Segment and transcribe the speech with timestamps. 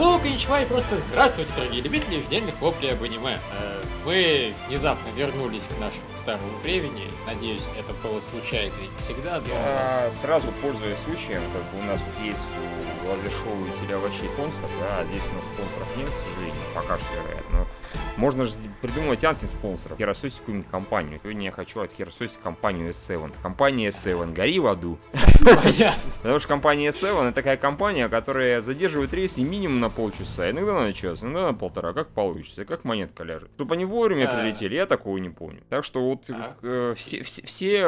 [0.00, 3.38] Hello, коничва и просто здравствуйте, дорогие любители ежедневных воплей об аниме.
[3.52, 7.04] Э, Мы внезапно вернулись к нашему старому времени.
[7.26, 9.48] Надеюсь, это было случайно и не всегда, но...
[9.48, 12.46] Я сразу пользуясь случаем, как бы у нас есть
[13.04, 17.06] у лазер-шоу телеовощей спонсор, да, а здесь у нас спонсоров нет, к сожалению, пока что,
[17.22, 17.58] вероятно.
[17.58, 17.66] Но
[18.16, 21.20] можно же придумать антиспонсоров, херососить какую-нибудь компанию.
[21.22, 23.32] Сегодня я хочу отхерососить компанию S7.
[23.42, 24.98] Компания S7, гори в аду.
[25.44, 26.10] Понятно.
[26.18, 30.92] Потому что компания S7 это такая компания, которая задерживает рейсы минимум на полчаса, иногда на
[30.92, 33.50] час, иногда на полтора, как получится, как монетка ляжет.
[33.56, 35.62] Чтобы они вовремя прилетели, я такого не помню.
[35.68, 37.86] Так что вот э, все, все, все,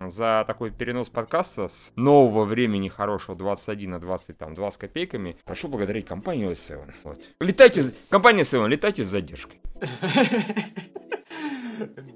[0.00, 4.76] э, за такой перенос подкаста с нового времени хорошего 21 на 20, там, 2 с
[4.76, 6.92] копейками, прошу благодарить компанию S7.
[7.04, 7.20] Вот.
[7.40, 9.60] Летайте, компания S7, летайте с задержкой.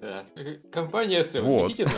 [0.00, 0.24] Да.
[0.70, 1.68] Компания Вот.
[1.70, 1.92] идите на.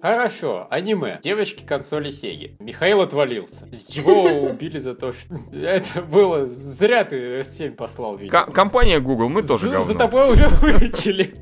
[0.00, 1.18] Хорошо, аниме.
[1.22, 2.56] Девочки консоли Сеги.
[2.60, 3.66] Михаил отвалился.
[3.88, 5.34] Его убили за то, что...
[5.52, 6.46] Это было...
[6.46, 8.30] Зря ты S7 послал видео.
[8.44, 9.92] Ко- компания Google, мы тоже За- говно.
[9.92, 11.32] За тобой уже вылечили.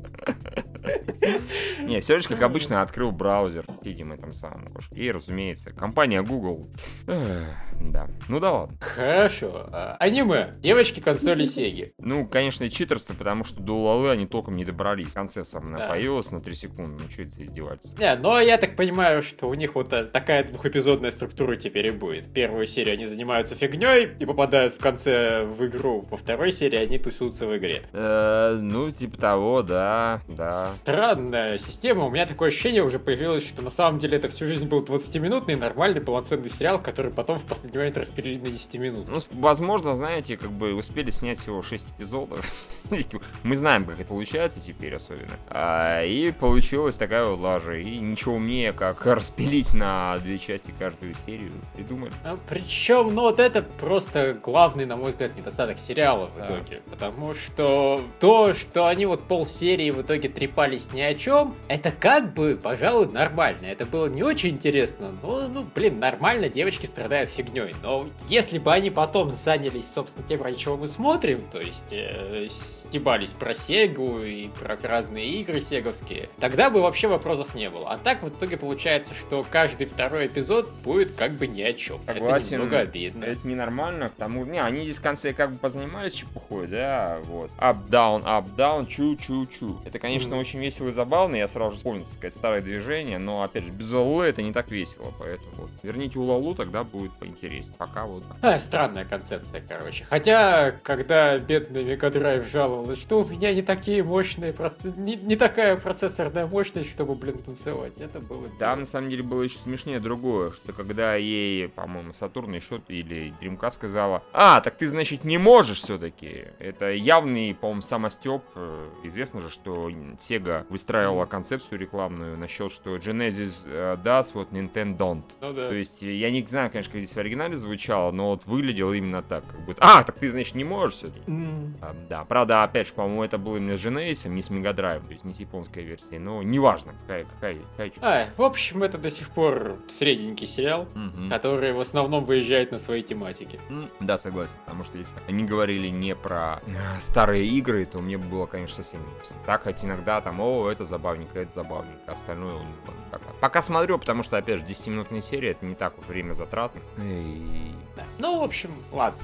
[1.81, 4.67] Не, все лишь как обычно открыл браузер, сидим этом самом.
[4.75, 4.89] уж.
[4.91, 6.67] И, разумеется, компания Google.
[7.05, 8.07] Да.
[8.29, 8.77] Ну да ладно.
[8.79, 9.67] Хорошо.
[9.71, 10.53] а, Аниме.
[10.59, 11.91] Девочки консоли Сеги.
[11.97, 15.07] Ну, конечно, читерство, потому что до Лалы они толком не добрались.
[15.07, 17.03] В конце сам напоилась на 3 секунды.
[17.03, 17.99] Ну, что это за издевательство?
[17.99, 21.91] Не, но я так понимаю, что у них вот э, такая двухэпизодная структура теперь и
[21.91, 22.31] будет.
[22.33, 26.05] Первую серию они занимаются фигней и попадают в конце в игру.
[26.09, 27.83] Во второй серии они тусуются в игре.
[27.91, 30.72] Э, ну, типа того, да, да.
[30.73, 32.05] Странная система.
[32.05, 35.55] У меня такое ощущение уже появилось, что на самом деле это всю жизнь был 20-минутный
[35.55, 39.07] нормальный полноценный сериал, который потом в последний момент распилили на 10 минут.
[39.09, 42.51] Ну, возможно, знаете, как бы успели снять всего 6 эпизодов.
[43.43, 45.31] Мы знаем, как это получается теперь особенно.
[45.49, 47.75] А, и получилась такая вот лажа.
[47.77, 52.11] И ничего умнее, как распилить на две части каждую серию, придумали.
[52.49, 56.45] причем, ну вот это просто главный, на мой взгляд, недостаток сериала в Да.
[56.45, 56.81] итоге.
[56.89, 60.29] Потому что то, что они вот полсерии в итоге
[60.63, 63.65] трепались ни о чем, это как бы, пожалуй, нормально.
[63.65, 67.75] Это было не очень интересно, но, ну, блин, нормально, девочки страдают фигней.
[67.81, 72.47] Но если бы они потом занялись, собственно, тем, ради чего мы смотрим, то есть э,
[72.49, 77.89] стебались про Сегу и про разные игры сеговские, тогда бы вообще вопросов не было.
[77.91, 82.01] А так в итоге получается, что каждый второй эпизод будет как бы ни о чем.
[82.05, 82.45] Согласен.
[82.45, 83.25] Это немного обидно.
[83.25, 84.45] Это ненормально, к тому...
[84.45, 87.51] Не, они здесь в конце как бы позанимались чепухой, да, вот.
[87.57, 89.81] Up-down, up-down, чу-чу-чу.
[89.85, 90.39] Это, конечно, Мгм.
[90.39, 93.71] очень весело и забавно, я сразу же вспомнил, так сказать, старое движение, но, опять же,
[93.71, 95.69] без Улалу это не так весело, поэтому вот.
[95.83, 97.75] Верните Улалу, тогда будет поинтереснее.
[97.77, 98.23] Пока вот.
[98.41, 100.05] А, странная концепция, короче.
[100.09, 104.53] Хотя, когда бедный Мегадрайв жаловалась, что у меня не такие мощные,
[104.97, 107.93] не, не такая процессорная мощность, чтобы, блин, танцевать.
[107.99, 108.47] Это было...
[108.59, 113.33] Там, на самом деле, было еще смешнее другое, что когда ей, по-моему, Сатурн еще или
[113.39, 116.45] Дримка сказала, а, так ты, значит, не можешь все-таки.
[116.59, 118.43] Это явный, по-моему, самостеп.
[118.55, 124.97] Э, Известно же, что Sega выстраивала концепцию рекламную насчет, что Genesis э, does, вот Nintendo
[124.97, 125.23] don't.
[125.41, 125.69] Ну да.
[125.69, 129.21] То есть, я не знаю, конечно, как здесь в оригинале звучало, но вот выглядело именно
[129.21, 132.87] так, как будто, а, так ты, значит, не можешь все М, а, Да, правда, опять
[132.87, 135.39] же, по-моему, это было именно с Genesis, не с Mega Drive, то есть не с
[135.39, 137.93] японской версией, но неважно, какая, какая, какая.
[138.01, 141.29] А, в общем, это до сих пор средненький сериал, Мгм.
[141.29, 143.59] который в основном выезжает на своей тематике.
[143.69, 148.17] М, Да, согласен, потому что если они говорили не про э, старые игры, то мне
[148.17, 149.37] бы было, конечно, совсем интересно.
[149.45, 152.65] Так, хоть иногда там, о, это забавненько, это забавненько, остальное ну,
[153.11, 153.25] пока.
[153.39, 156.81] Пока смотрю, потому что, опять же, 10-минутная серия, это не так уж время затратно.
[156.97, 157.73] И...
[157.95, 158.03] Да.
[158.19, 159.19] Ну, в общем, ладно.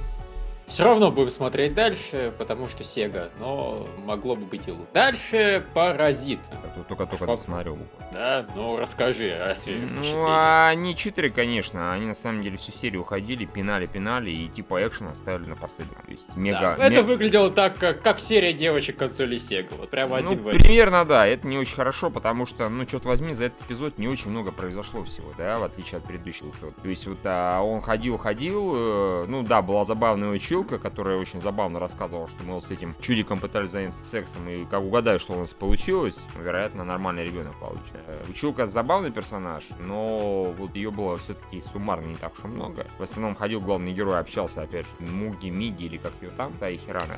[0.70, 4.88] Все равно будем смотреть дальше, потому что Сега, но могло бы быть и лучше.
[4.94, 6.40] Дальше Паразит.
[6.88, 7.34] Только-только Сколько?
[7.36, 7.76] досмотрел.
[7.76, 8.10] буквально.
[8.14, 10.28] Да, ну расскажи о свежих Ну, впечатлениях.
[10.30, 14.86] а они читеры, конечно, они на самом деле всю серию уходили, пинали, пинали и типа
[14.86, 15.96] экшен оставили на последнем.
[16.06, 16.76] То есть мега...
[16.78, 19.70] Да, это ме- выглядело так, как, как серия девочек консоли Сега.
[19.76, 20.62] Вот прямо Ну, один в один.
[20.62, 24.08] примерно, да, это не очень хорошо, потому что, ну, черт возьми, за этот эпизод не
[24.08, 26.76] очень много произошло всего, да, в отличие от предыдущего эпизода.
[26.82, 31.80] То есть вот а, он ходил-ходил, э, ну, да, была забавная училка, которая очень забавно
[31.80, 35.40] рассказывала, что мы вот с этим чудиком пытались заняться сексом, и как угадаю, что у
[35.40, 38.00] нас получилось, вероятно, нормальный ребенок получится.
[38.08, 42.86] Э, Училка забавный персонаж, но вот ее было все-таки суммарно не так уж и много.
[42.98, 46.70] В основном ходил главный герой, общался, опять же, Муги, Миги или как ее там, да
[46.70, 47.16] и Хирана.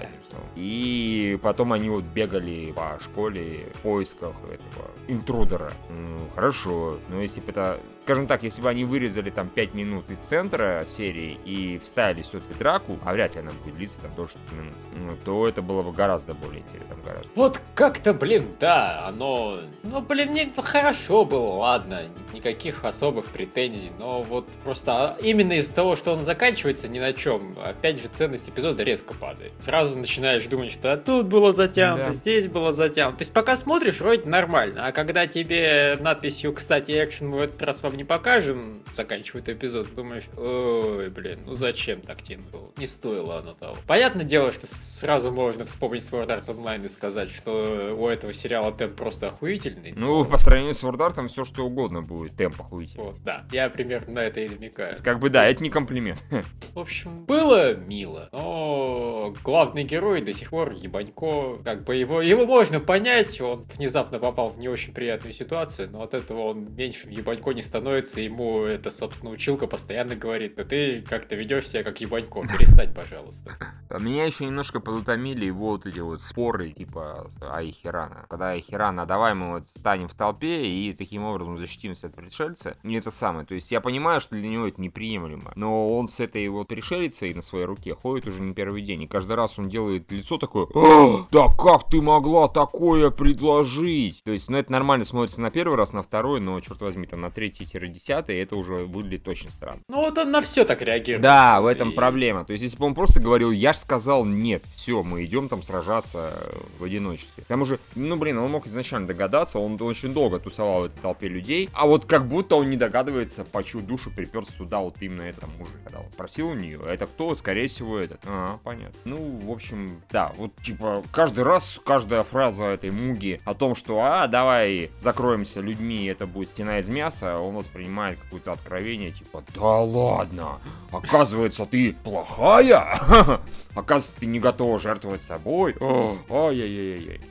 [0.56, 5.72] И потом они вот бегали по школе в поисках этого интрудера.
[5.90, 7.80] Ну, хорошо, но если бы это...
[8.04, 12.54] Скажем так, если бы они вырезали там 5 минут из центра серии и вставили все-таки
[12.58, 15.84] драку, а вряд ли она будет длиться там до 6 минут, ну, то это было
[15.84, 16.96] бы гораздо более интересно.
[17.06, 17.30] Гораздо.
[17.36, 19.60] Вот как-то, блин, да, оно...
[19.84, 22.04] Ну, блин, не, ну, хорошо было, ладно.
[22.34, 27.56] никаких особых претензий, но вот просто именно из-за того, что он заканчивается ни на чем,
[27.64, 29.52] опять же, ценность эпизода резко падает.
[29.60, 32.14] Сразу начинаешь думать, что а тут было затянуто, да.
[32.14, 33.18] здесь было затянуто.
[33.20, 37.80] То есть пока смотришь, вроде нормально, а когда тебе надписью, кстати, экшен в этот раз
[37.92, 42.48] вам не покажем, заканчивает эпизод, думаешь, ой, блин, ну зачем так тянуть?
[42.78, 43.76] Не стоило оно того.
[43.86, 48.72] Понятное дело, что сразу можно вспомнить Sword Art Online и сказать, что у этого сериала
[48.72, 49.94] темп просто охуительный.
[49.96, 53.08] Ну, по сравнению с Sword Art, все что угодно будет, темп охуительный.
[53.08, 54.96] Вот, да, я примерно на это и намекаю.
[55.04, 56.20] Как бы да, это не комплимент.
[56.74, 62.46] В общем, было мило, но главный герой до сих пор ебанько, как бы его, его
[62.46, 67.10] можно понять, он внезапно попал в не очень приятную ситуацию, но от этого он меньше
[67.10, 72.00] ебанько не становится, ему это, собственно, училка постоянно говорит, но ты как-то ведешь себя как
[72.02, 73.58] ебанько, перестань, пожалуйста.
[74.00, 78.26] Меня еще немножко подутомили его вот эти вот споры, типа Айхирана.
[78.30, 82.78] Когда Айхирана, давай мы вот станем в толпе и таким образом защитимся от пришельца.
[82.84, 83.46] Не это самое.
[83.46, 87.34] То есть я понимаю, что для него это неприемлемо, но он с этой вот пришелицей
[87.34, 90.68] на своей руке ходит уже не первый день, и каждый раз он делает лицо такое,
[90.74, 94.24] «А, да как ты могла такое предложить?
[94.24, 97.22] То есть, ну это нормально смотрится на первый раз, на второй, но, черт возьми, там
[97.22, 97.30] на
[97.80, 99.82] третий-десятый это уже выглядит очень странно.
[99.88, 101.22] Ну вот он на все так реагирует.
[101.22, 101.96] Да, в этом и...
[101.96, 102.46] проблема.
[102.46, 105.64] То есть, если бы он просто говорил, я ж сказал нет, все, мы идем там
[105.64, 106.34] сражаться
[106.80, 107.44] в одиночестве.
[107.44, 111.00] К тому же, ну блин, он мог изначально догадаться, он очень долго тусовал в этой
[111.00, 114.96] толпе людей, а вот как будто он не догадывается, по чью душу приперся сюда вот
[115.02, 117.36] именно этот мужик, когда он просил у нее, это кто?
[117.36, 118.22] Скорее всего этот.
[118.26, 119.00] А, понятно.
[119.06, 124.02] Ну, в общем, да, вот типа каждый раз, каждая фраза этой Муги о том, что
[124.02, 129.80] а, давай закроемся людьми, это будет стена из мяса, он воспринимает какое-то откровение, типа, да
[129.80, 130.60] ладно,
[130.92, 133.00] оказывается, ты плохая?
[133.74, 135.76] Оказывается, ты не готова жертвовать собой?
[135.80, 137.22] Ой-ой-ой-ой.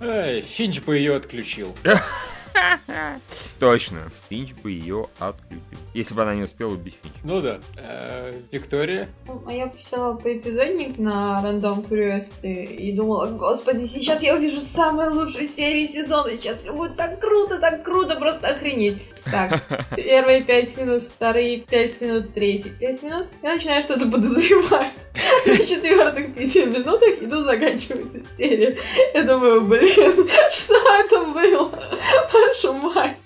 [0.00, 1.74] Эй, Финч бы ее отключил.
[3.58, 4.10] Точно.
[4.28, 5.60] Финч бы ее отключил.
[5.92, 7.12] Если бы она не успела убить Финч.
[7.24, 7.60] Ну да.
[7.76, 9.08] Э, Виктория?
[9.46, 15.12] А я почитала по эпизодник на Random Curiosity и думала, господи, сейчас я увижу самую
[15.14, 19.02] лучшую серию сезона, сейчас все будет так круто, так круто, просто охренеть.
[19.24, 19.62] Так,
[19.96, 24.92] первые пять минут, вторые пять минут, третьи пять минут, я начинаю что-то подозревать.
[25.46, 28.76] На четвертых пяти минутах иду заканчивается серия.
[29.14, 31.70] Я думаю, блин, что это было?
[32.54, 33.16] 什么玩意儿？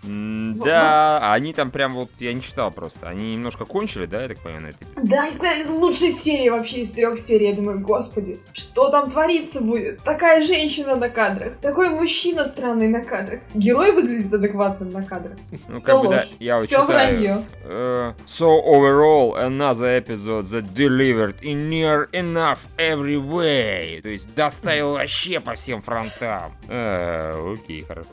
[0.64, 4.38] Да, они там прям вот, я не читал просто, они немножко кончили, да, я так
[4.40, 8.90] понимаю, на этой Да, и лучшая серия вообще из трех серий, я думаю, господи, что
[8.90, 10.02] там твориться будет?
[10.02, 15.38] Такая женщина на кадрах, такой мужчина странный на кадрах, герой выглядит адекватным на кадрах.
[15.68, 17.44] Ну, Все ложь, да, я все вранье.
[17.64, 24.00] Uh, so overall, another episode that delivered in near enough every way.
[24.02, 26.52] То есть доставил вообще по всем фронтам.
[26.68, 28.08] Uh, окей, хорошо.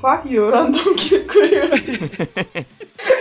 [0.00, 2.66] Fuck you, random curiosity.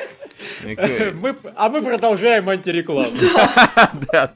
[0.64, 3.12] Мы, а мы продолжаем антирекламу.
[4.12, 4.34] Да.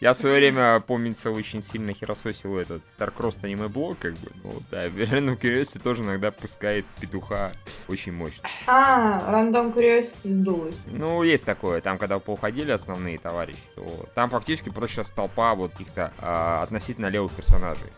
[0.00, 4.30] Я в свое время, помнится, очень сильно херососил этот Starcross аниме блог, как бы.
[4.42, 7.52] Ну, да, Random Curiosity тоже иногда пускает петуха
[7.88, 8.46] очень мощно.
[8.66, 10.74] А, Random Curiosity сдулась.
[10.86, 11.80] Ну, есть такое.
[11.80, 17.06] Там, когда поуходили основные товарищи, то там фактически просто сейчас толпа вот каких-то а, относительно
[17.06, 17.88] левых персонажей.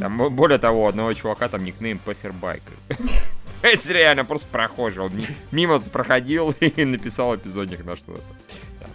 [0.00, 2.62] Там, более того, у одного чувака там никнейм Пассербайк.
[3.64, 5.02] Это реально просто прохожий.
[5.02, 5.10] Он
[5.50, 8.22] мимо проходил и написал эпизодник на что-то.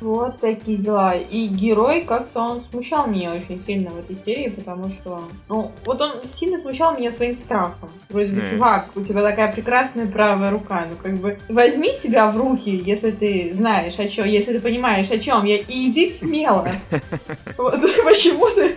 [0.02, 1.16] Вот такие дела.
[1.16, 6.02] И герой как-то он смущал меня очень сильно в этой серии, потому что, ну, вот
[6.02, 7.90] он сильно смущал меня своим страхом.
[8.10, 8.50] Вроде бы, mm.
[8.50, 13.12] чувак, у тебя такая прекрасная правая рука, ну как бы возьми себя в руки, если
[13.12, 16.68] ты знаешь о чем, если ты понимаешь о чем я, и иди смело.
[17.58, 17.76] Вот
[18.06, 18.76] почему ты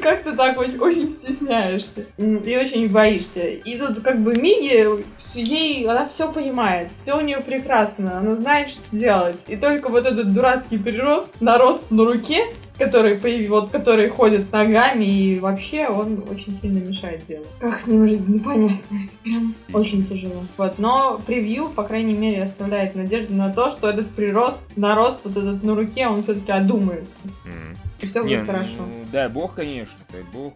[0.00, 3.40] как-то так очень стесняешься и очень боишься.
[3.40, 8.70] И тут как бы Миги, ей, она все понимает, все у нее прекрасно, она знает,
[8.70, 9.40] что делать.
[9.48, 12.44] И только вот этот дурацкий гигантский прирост, нарост на руке,
[12.78, 17.44] который, вот, который ходит ногами, и вообще он очень сильно мешает делу.
[17.60, 18.76] Как с ним жить, непонятно.
[18.90, 20.42] Это прям очень тяжело.
[20.56, 25.36] Вот, но превью, по крайней мере, оставляет надежду на то, что этот прирост, нарост вот
[25.36, 27.06] этот на руке, он все-таки одумает.
[27.44, 27.76] Mm.
[28.00, 28.78] И все будет хорошо.
[28.78, 30.54] Ну, дай бог, конечно, дай бог.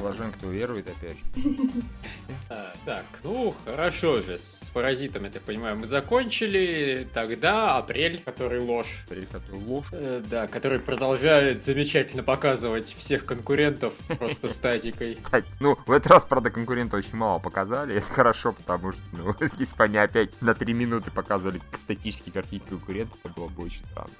[0.00, 1.82] Блажен, кто верует, опять же.
[2.48, 4.38] А, так, ну, хорошо же.
[4.38, 7.08] С паразитом, я так понимаю, мы закончили.
[7.12, 9.04] Тогда апрель, который ложь.
[9.06, 9.86] Апрель, который ложь.
[9.92, 15.18] Э, да, который продолжает замечательно показывать всех конкурентов просто статикой.
[15.60, 17.96] Ну, в этот раз, правда, конкурента очень мало показали.
[17.96, 22.68] Это хорошо, потому что, ну, если бы они опять на 3 минуты показывали статические картинки
[22.68, 24.12] конкурентов, это было бы очень странно.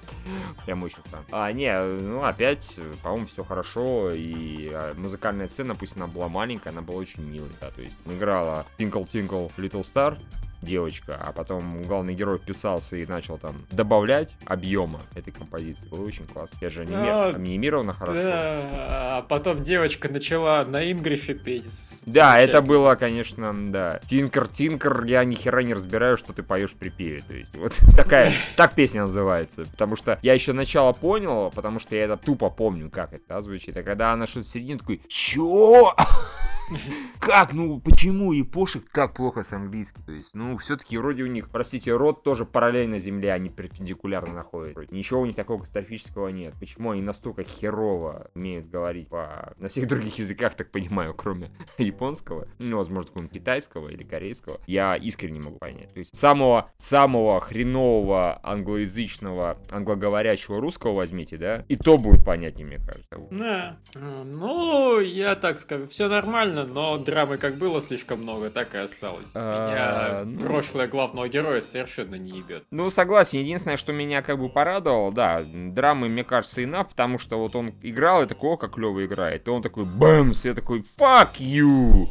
[0.65, 1.25] Прям очень странно.
[1.31, 6.69] А, не, ну, опять по-моему, все хорошо, и а, музыкальная сцена, пусть она была маленькая,
[6.69, 10.19] она была очень милой, да, то есть играла Tinkle Tinkle Little Star,
[10.63, 15.87] девочка, а потом главный герой вписался и начал там добавлять объема этой композиции.
[15.89, 16.57] Было очень классно.
[16.61, 17.09] Я же аними...
[17.09, 18.21] А, анимировано хорошо.
[18.21, 21.93] Да, а потом девочка начала на ингрифе петь.
[22.05, 23.99] Да, это было, конечно, да.
[24.07, 27.23] Тинкер, Тинкер, я ни хера не разбираю, что ты поешь в припеве.
[27.27, 29.65] То есть вот такая, так песня называется.
[29.65, 33.77] Потому что я еще начало понял, потому что я это тупо помню, как это звучит.
[33.77, 35.93] А когда она что-то середине, такой, чё?
[37.19, 37.53] Как?
[37.53, 40.01] Ну, почему япошек так плохо с английским?
[40.03, 44.93] То есть, ну, все-таки вроде у них, простите, рот тоже параллельно земле, они перпендикулярно находятся.
[44.93, 46.53] Ничего у них такого катастрофического нет.
[46.59, 49.53] Почему они настолько херово умеют говорить по...
[49.57, 54.93] на всех других языках, так понимаю, кроме японского, ну, возможно, какого-нибудь китайского или корейского, я
[54.93, 55.93] искренне могу понять.
[55.93, 62.79] То есть, самого, самого хренового англоязычного, англоговорящего русского возьмите, да, и то будет понятнее, мне
[62.79, 63.19] кажется.
[63.31, 63.77] Да.
[63.95, 69.31] Ну, я так скажу, все нормально, но драмы как было слишком много, так и осталось.
[69.33, 70.42] А, Меня ну.
[70.47, 72.65] Прошлое главного героя совершенно не ебет.
[72.71, 73.39] Ну, согласен.
[73.39, 77.55] Единственное, что меня как бы порадовало, да, драмы, мне кажется, и на, потому что вот
[77.55, 79.47] он играл, и такой, о, как клево играет.
[79.47, 82.07] И он такой, бэмс, я такой, fuck you!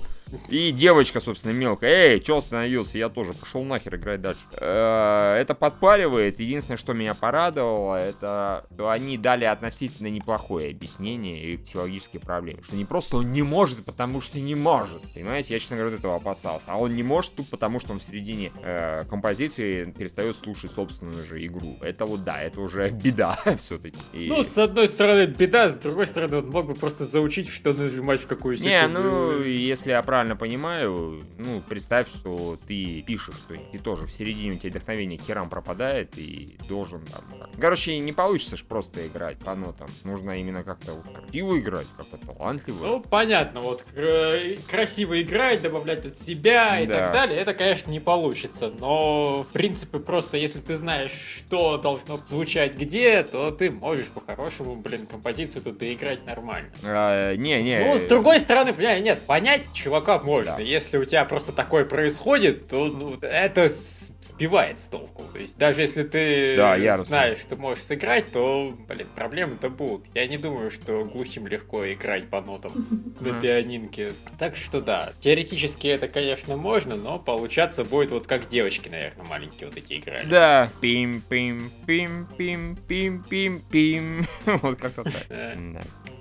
[0.48, 4.40] И девочка, собственно, мелкая, эй, чё остановился, я тоже пошел нахер играть дальше.
[4.52, 6.40] Э, Это подпаривает.
[6.40, 12.62] Единственное, что меня порадовало, это что они дали относительно неплохое объяснение и психологические проблемы.
[12.62, 15.02] Что не просто он не может, потому что не может.
[15.14, 16.72] Понимаете, я, честно говоря, этого опасался.
[16.72, 21.24] А он не может тут, потому что он в середине э, композиции перестает слушать собственную
[21.24, 21.76] же игру.
[21.82, 23.98] Это вот да, это уже беда все-таки.
[24.12, 27.72] И- Ну, с одной стороны, беда, с другой стороны, он мог бы просто заучить, что
[27.72, 28.72] нажимать в какую секунду.
[28.72, 34.12] Не, ну, если я правильно понимаю, ну, представь, что ты пишешь что-нибудь, и тоже в
[34.12, 37.23] середине у тебя вдохновение к херам пропадает, и должен там...
[37.61, 39.88] Короче, не получится ж просто играть по нотам.
[40.05, 42.87] Нужно именно как-то вот красиво играть, как-то талантливо.
[42.87, 44.38] Ну, понятно, вот кра-
[44.71, 46.99] красиво играть, добавлять от себя и Да.
[47.00, 48.73] так далее, это, конечно, не получится.
[48.79, 54.76] Но, в принципе, просто если ты знаешь, что должно звучать где, то ты можешь по-хорошему,
[54.76, 56.71] блин, композицию-то доиграть нормально.
[56.85, 57.81] А, не, не.
[57.81, 60.57] Ну, с другой стороны, бля, нет, понять чувака можно.
[60.57, 60.62] Да.
[60.62, 65.25] Если у тебя просто такое происходит, то ну, это сбивает с толку.
[65.33, 67.07] То есть, даже если ты Да, яростно.
[67.07, 70.07] знаешь, что можешь сыграть, то, блин, проблемы-то будут.
[70.14, 74.12] Я не думаю, что глухим легко играть по нотам на пианинке.
[74.38, 79.69] Так что да, теоретически это, конечно, можно, но получаться будет вот как девочки, наверное, маленькие
[79.69, 80.26] вот эти играли.
[80.26, 80.71] Да.
[80.81, 84.26] Пим, пим, пим, пим, пим, пим, пим.
[84.62, 85.26] Вот как-то так.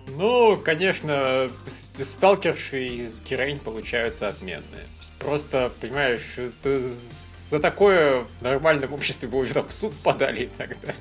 [0.08, 1.50] Ну, конечно,
[2.02, 4.88] сталкерши из героинь получаются отменные.
[5.20, 6.82] Просто, понимаешь, это
[7.52, 10.94] за такое в нормальном обществе бы уже там в суд подали иногда.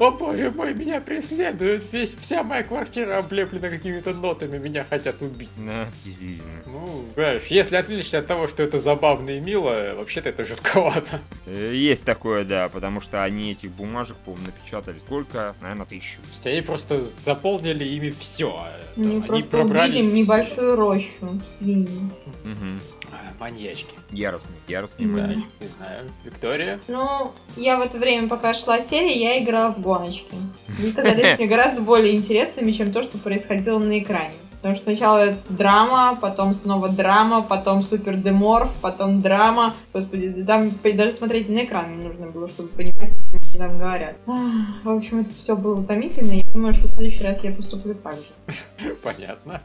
[0.00, 5.48] О боже мой, меня преследуют, весь, вся моя квартира облеплена какими-то нотами, меня хотят убить.
[5.56, 6.50] Да, действительно.
[6.66, 11.20] Ну, знаешь, если отвлечься от того, что это забавно и мило, вообще-то это жутковато.
[11.46, 15.54] Э, Есть такое, да, потому что они этих бумажек, по-моему, напечатали сколько?
[15.60, 16.20] Наверное, тысячу.
[16.22, 18.66] То есть они просто заполнили ими все.
[18.96, 22.10] Они Они просто пробрались убили в- небольшую рощу с линией.
[22.44, 22.91] Угу.
[23.38, 23.94] Маньячки.
[24.10, 25.12] Яростный, яростный Да.
[25.12, 25.38] Маньяк.
[25.60, 26.10] не знаю.
[26.24, 26.80] Виктория?
[26.88, 30.34] Ну, я в это время, пока шла серия, я играла в гоночки.
[30.78, 34.34] Мне казались мне гораздо более интересными, чем то, что происходило на экране.
[34.62, 39.74] Потому что сначала драма, потом снова драма, потом супер деморф, потом драма.
[39.92, 44.14] Господи, там даже смотреть на экран не нужно было, чтобы понимать, что они там говорят.
[44.24, 46.30] В общем, это все было утомительно.
[46.30, 48.94] Я думаю, что в следующий раз я поступлю так же.
[49.02, 49.60] Понятно.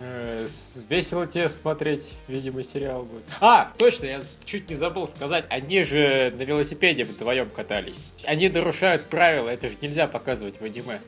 [0.00, 0.46] Э,
[0.88, 3.22] Весело тебе смотреть, видимо, сериал будет.
[3.40, 5.44] А, точно, я чуть не забыл сказать.
[5.50, 8.14] Они же на велосипеде вдвоем катались.
[8.24, 11.00] Они нарушают правила, это же нельзя показывать в аниме.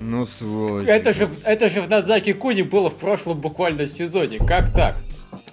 [0.00, 0.86] Ну, сволочь.
[0.88, 4.38] Это же, это же в Надзаки Куни было в прошлом буквально сезоне.
[4.38, 5.02] Как так?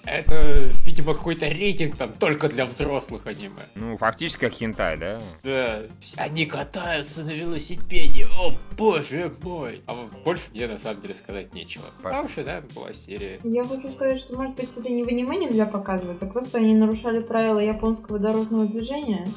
[0.06, 3.68] Это, видимо, какой-то рейтинг там только для взрослых аниме.
[3.76, 5.22] Ну, фактически как хентай, да?
[5.44, 5.82] Да,
[6.18, 9.84] они катаются на велосипеде, о боже мой.
[9.86, 11.86] А больше мне на самом деле сказать нечего.
[12.02, 13.40] Хорошая, да, была серия.
[13.44, 16.74] Я хочу сказать, что, может быть, это не в аниме нельзя показывать, а просто они
[16.74, 19.28] нарушали правила японского дорожного движения.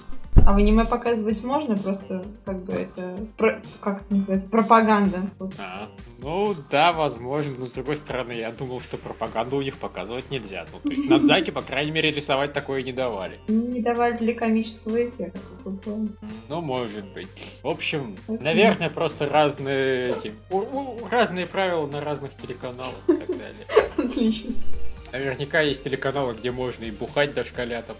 [0.44, 3.16] А в аниме показывать можно, просто как бы это...
[3.36, 4.48] про- как это называется?
[4.48, 5.30] Пропаганда.
[5.58, 5.88] А,
[6.20, 10.66] ну да, возможно, но с другой стороны, я думал, что пропаганду у них показывать нельзя.
[10.72, 13.38] Ну, то есть Надзаки, по крайней мере, рисовать такое не давали.
[13.46, 15.38] Не давали для комического эффекта.
[16.48, 17.60] Ну, может быть.
[17.62, 18.38] В общем, Окей.
[18.44, 23.66] наверное, просто разные эти, у- у- разные правила на разных телеканалах и так далее.
[23.96, 24.52] Отлично.
[25.12, 27.96] Наверняка есть телеканалы, где можно и бухать дошколятам.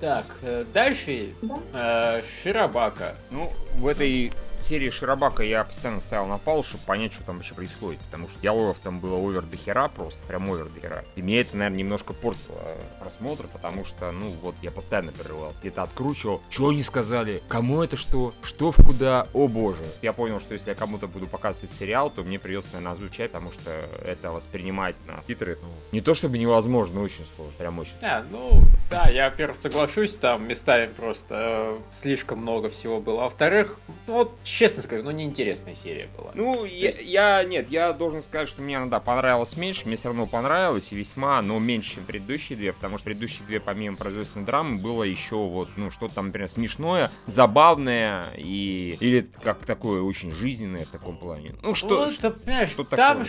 [0.00, 2.18] Так, э, дальше Да.
[2.18, 3.14] э, Ширабака.
[3.30, 4.32] Ну, в этой
[4.62, 8.00] серии Широбака я постоянно ставил на паузу, чтобы понять, что там вообще происходит.
[8.00, 11.04] Потому что диалогов там было овер до хера просто, прям овер до хера.
[11.16, 12.60] И мне это, наверное, немножко портило
[13.00, 15.60] просмотр, потому что, ну, вот я постоянно прерывался.
[15.60, 19.84] Где-то откручивал, что они сказали, кому это что, что в куда, о боже.
[20.02, 23.52] Я понял, что если я кому-то буду показывать сериал, то мне придется, наверное, озвучать, потому
[23.52, 23.70] что
[24.04, 27.92] это воспринимать на титры, ну, не то чтобы невозможно, очень сложно, прям очень.
[28.02, 33.20] А, ну, да, я, во-первых, соглашусь, там местами просто э, слишком много всего было.
[33.20, 36.32] А во-вторых, ну, вот, честно скажу, ну, неинтересная серия была.
[36.34, 37.00] Ну, я, есть...
[37.00, 40.96] я, нет, я должен сказать, что мне, да, понравилось меньше, мне все равно понравилось и
[40.96, 45.36] весьма, но меньше, чем предыдущие две, потому что предыдущие две, помимо производственной драмы, было еще
[45.36, 51.16] вот, ну, что-то там, например, смешное, забавное и, или как такое очень жизненное в таком
[51.18, 51.54] плане.
[51.62, 53.24] Ну, что, ну, что, понимаешь, что там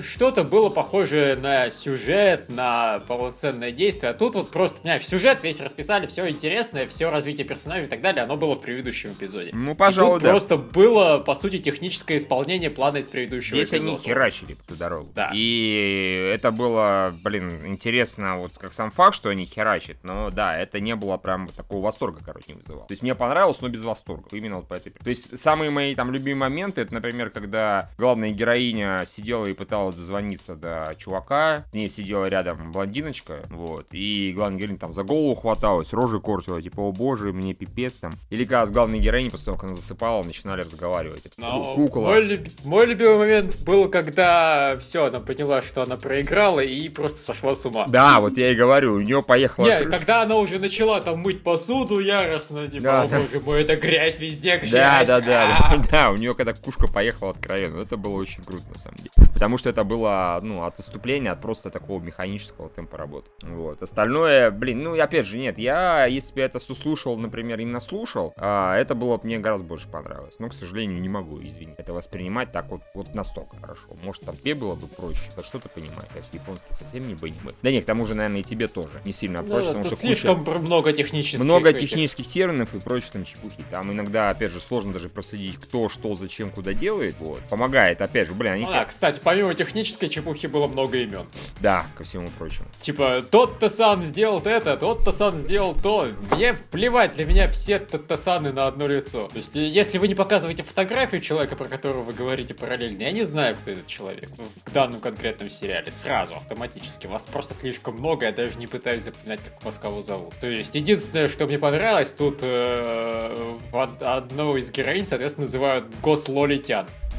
[0.00, 5.60] что-то было похоже на сюжет, на полноценное действие, а тут вот просто, понимаешь, сюжет весь
[5.60, 9.50] расписали, все интересное, все развитие персонажей и так далее, оно было в предыдущем эпизоде.
[9.52, 10.30] Ну, пожалуй, да.
[10.30, 13.90] просто было, по сути, техническое исполнение плана из предыдущего Здесь эпизода.
[13.90, 15.10] они херачили по ту дорогу.
[15.14, 15.30] Да.
[15.34, 20.80] И это было, блин, интересно, вот как сам факт, что они херачат, но да, это
[20.80, 22.86] не было прям такого восторга, короче, не вызывало.
[22.86, 24.24] То есть мне понравилось, но без восторга.
[24.32, 28.30] Именно вот по этой То есть самые мои там любимые моменты, это, например, когда главная
[28.30, 34.58] героиня сидела и пыталась зазвониться до чувака, с ней сидела рядом блондиночка, вот, и главная
[34.58, 38.12] героиня там за голову хваталась, рожи кортила, типа, о боже, мне пипец там.
[38.30, 41.22] Или когда с главной героиней, после того, как она засыпала, начинали разговаривать.
[41.36, 42.08] Но кукола.
[42.08, 47.54] Мой, мой любимый момент был, когда все, она поняла, что она проиграла и просто сошла
[47.54, 47.86] с ума.
[47.88, 49.66] Да, вот я и говорю, у нее поехала...
[49.66, 53.20] Не, когда она уже начала там мыть посуду яростно, типа, да, о да.
[53.20, 54.70] боже мой, это грязь везде, грязь.
[54.70, 58.64] Да, да, да, да, да, у нее когда кушка поехала откровенно, это было очень круто
[58.70, 59.10] на самом деле.
[59.34, 63.30] Потому что это было, ну, от отступления, от просто такого механического темпа работы.
[63.42, 63.82] Вот.
[63.82, 68.32] Остальное, блин, ну, опять же, нет, я, если бы это все слушал, например, именно слушал,
[68.36, 70.27] а, это было бы мне гораздо больше понравилось.
[70.38, 73.96] Но, к сожалению, не могу, извини, это воспринимать так вот, вот настолько хорошо.
[74.02, 77.56] Может, там тебе было бы проще, что что-то понимать, а японский совсем не понимает.
[77.62, 79.96] Да нет, к тому же, наверное, и тебе тоже не сильно проще, да, потому что
[79.96, 80.58] слишком куча...
[80.58, 81.90] много технических много этих.
[81.90, 83.64] технических терминов и прочей там чепухи.
[83.70, 87.16] Там иногда, опять же, сложно даже проследить, кто, что, зачем, куда делает.
[87.20, 87.40] Вот.
[87.48, 88.64] Помогает, опять же, блин, они...
[88.64, 91.26] Ну, да, кстати, помимо технической чепухи было много имен.
[91.60, 92.68] Да, ко всему прочему.
[92.80, 96.08] Типа, тот-то сан сделал это, тот-то сан сделал то.
[96.32, 99.28] Мне плевать, для меня все Таттасаны на одно лицо.
[99.28, 103.22] То есть, если вы не показываете фотографию человека, про которого вы говорите параллельно, я не
[103.22, 104.28] знаю, кто этот человек
[104.66, 105.92] в данном конкретном сериале.
[105.92, 107.06] Сразу, автоматически.
[107.06, 110.34] Вас просто слишком много, я даже не пытаюсь запоминать, как вас кого зовут.
[110.40, 116.26] То есть, единственное, что мне понравилось, тут э, одного из героинь, соответственно, называют Гос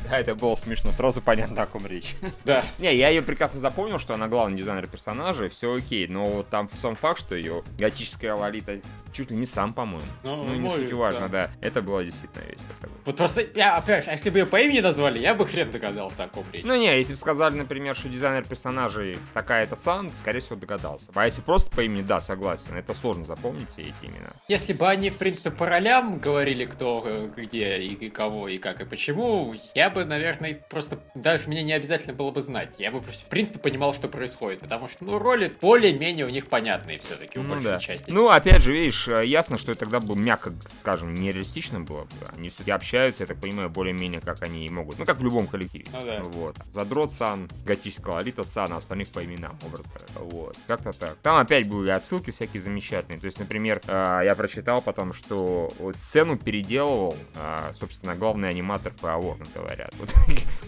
[0.10, 0.12] Лолитян.
[0.12, 2.16] Да, это было смешно, сразу понятно, о ком речь.
[2.46, 2.64] Да.
[2.80, 6.70] Не, я ее прекрасно запомнил, что она главный дизайнер персонажа, все окей, но вот там
[6.74, 8.80] сам факт, что ее готическая Лолита
[9.12, 10.06] чуть ли не сам, по-моему.
[10.24, 11.52] Ну, ну не суть важно, да.
[11.62, 12.90] Это было действительно весело.
[13.06, 16.24] Вот просто, я, опять же, если бы ее по имени назвали, я бы хрен догадался,
[16.24, 16.66] о ком речь.
[16.66, 21.12] Ну не, если бы сказали, например, что дизайнер персонажей такая-то Сан, скорее всего, догадался.
[21.14, 24.30] А если просто по имени, да, согласен, это сложно запомнить все эти имена.
[24.48, 28.58] Если бы они, в принципе, по ролям говорили, кто, э, где и, и кого, и
[28.58, 32.76] как, и почему, я бы, наверное, просто даже мне не обязательно было бы знать.
[32.78, 37.00] Я бы, в принципе, понимал, что происходит, потому что, ну, роли более-менее у них понятные
[37.00, 37.80] все-таки, у ну, большей да.
[37.80, 38.12] части.
[38.12, 42.10] Ну, опять же, видишь, э, ясно, что это тогда бы, мягко скажем, нереалистично было бы.
[42.36, 45.00] Они все-таки общаются, я так понимаю, более-менее, как они могут.
[45.00, 45.86] Ну, как в любом коллективе.
[45.94, 46.22] Ну, да.
[46.24, 46.56] Вот.
[46.72, 50.56] Задрот Сан, готического Алита Сан, а остальных по именам, образно Вот.
[50.68, 51.16] Как-то так.
[51.22, 53.20] Там опять были отсылки всякие замечательные.
[53.20, 59.08] То есть, например, э, я прочитал потом, что сцену переделывал, э, собственно, главный аниматор по
[59.08, 59.89] Warner, говорят.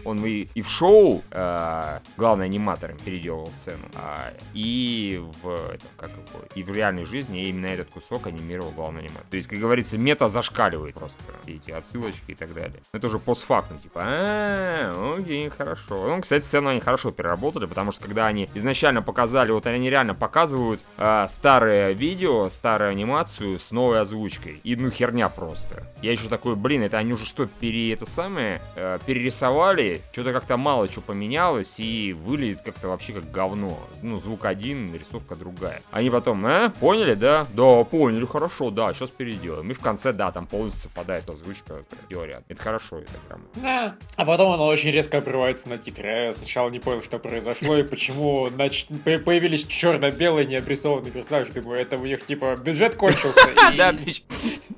[0.03, 6.09] Он и, и в шоу э, главный аниматором переделывал сцену, а, и в это, как
[6.09, 9.25] его, и в реальной жизни именно этот кусок анимировал главный аниматор.
[9.29, 12.79] То есть, как говорится, мета зашкаливает просто эти отсылочки и так далее.
[12.93, 16.07] Это уже постфактум, типа, а, окей, хорошо.
[16.07, 20.15] Ну, кстати, сцену они хорошо переработали, потому что когда они изначально показали, вот они реально
[20.15, 24.59] показывают э, старое видео, старую анимацию с новой озвучкой.
[24.63, 25.85] И ну херня просто.
[26.01, 30.55] Я еще такой, блин, это они уже что, пере это самое, э, перерисовали, что-то как-то
[30.55, 33.77] мало что поменялось, и выглядит как-то вообще как говно.
[34.01, 35.81] Ну, звук один, рисовка другая.
[35.91, 37.45] Они потом, э, поняли, да?
[37.53, 39.69] Да, поняли, хорошо, да, сейчас переделаем.
[39.69, 42.41] И в конце, да, там полностью совпадает озвучка, теория.
[42.47, 43.41] Это хорошо, это прям.
[43.55, 43.95] Да.
[44.15, 46.27] А потом оно очень резко обрывается на титры.
[46.27, 48.85] Я сначала не понял, что произошло и почему нач...
[49.03, 51.51] появились черно-белые необрисованные персонажи.
[51.51, 53.41] Думаю, это у них типа бюджет кончился.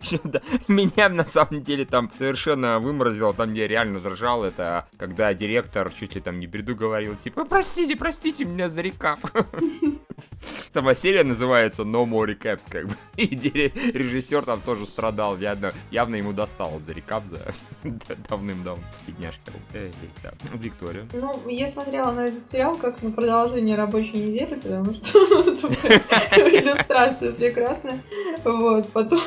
[0.24, 5.92] Да, меня на самом деле там совершенно выморозило, там где реально ржал, это когда директор
[5.92, 9.20] чуть ли там не бреду говорил, типа, простите, простите меня за рекап.
[10.74, 12.96] Сама серия называется No More Recaps, как бы.
[13.16, 17.54] И режиссер там тоже страдал, явно, явно ему досталось за рекап за
[18.30, 18.84] давным-давно.
[19.06, 19.52] Бедняжка.
[20.56, 21.06] Виктория.
[21.14, 25.20] Ну, я смотрела на этот сериал как на продолжение рабочей недели, потому что
[26.40, 28.00] иллюстрация прекрасная.
[28.44, 28.90] Вот.
[28.94, 29.22] Потом,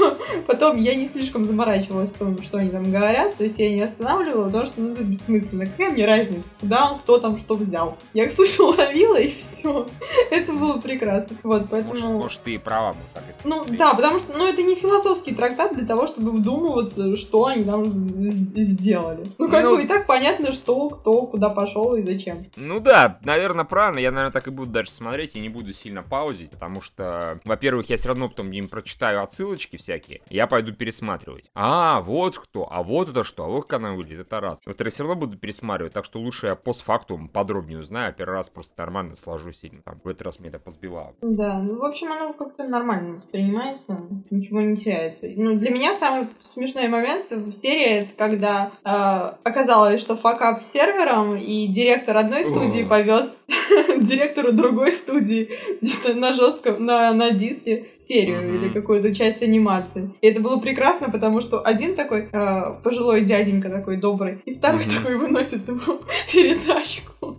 [0.49, 3.83] потом я не слишком заморачивалась в том, что они там говорят, то есть я не
[3.83, 5.67] останавливала, потому что ну, это бессмысленно.
[5.67, 7.99] Какая мне разница, куда он, кто там что взял.
[8.15, 9.89] Я, слушай, ловила и все.
[10.33, 11.36] Это было прекрасно.
[11.43, 11.95] Вот, поэтому...
[11.95, 15.35] Может, может ты и права, мы так Ну, да, потому что, ну, это не философский
[15.35, 19.27] трактат для того, чтобы вдумываться, что они там сделали.
[19.39, 19.77] Ну, как ну...
[19.77, 22.47] бы и так понятно, что, кто, куда пошел и зачем.
[22.57, 23.99] Ну да, наверное, правильно.
[23.99, 27.89] Я, наверное, так и буду дальше смотреть и не буду сильно паузить, потому что, во-первых,
[27.91, 31.51] я все равно потом им прочитаю отсылочки всякие, я пойду пересматривать.
[31.55, 34.61] А, вот кто, а вот это что, а вот как она выглядит, это раз.
[34.65, 38.49] Во-вторых, все равно буду пересматривать, так что лучше я постфактум подробнее узнаю, а первый раз
[38.49, 39.83] просто нормально сложу сильно.
[39.83, 41.15] Там, в этот раз мне это позбивало.
[41.29, 43.99] Да, ну, в общем, оно как-то нормально воспринимается,
[44.31, 45.27] ничего не теряется.
[45.37, 50.71] Ну, для меня самый смешной момент в серии, это когда э, оказалось, что факап с
[50.71, 53.35] сервером, и директор одной студии повез
[54.01, 55.51] директору другой студии
[56.15, 58.57] на жестком, на, на диске серию mm-hmm.
[58.57, 60.13] или какую-то часть анимации.
[60.21, 64.83] И это было прекрасно, потому что один такой э, пожилой дяденька такой добрый, и второй
[64.83, 64.97] mm-hmm.
[64.97, 65.81] такой выносит ему
[66.33, 67.37] передачку.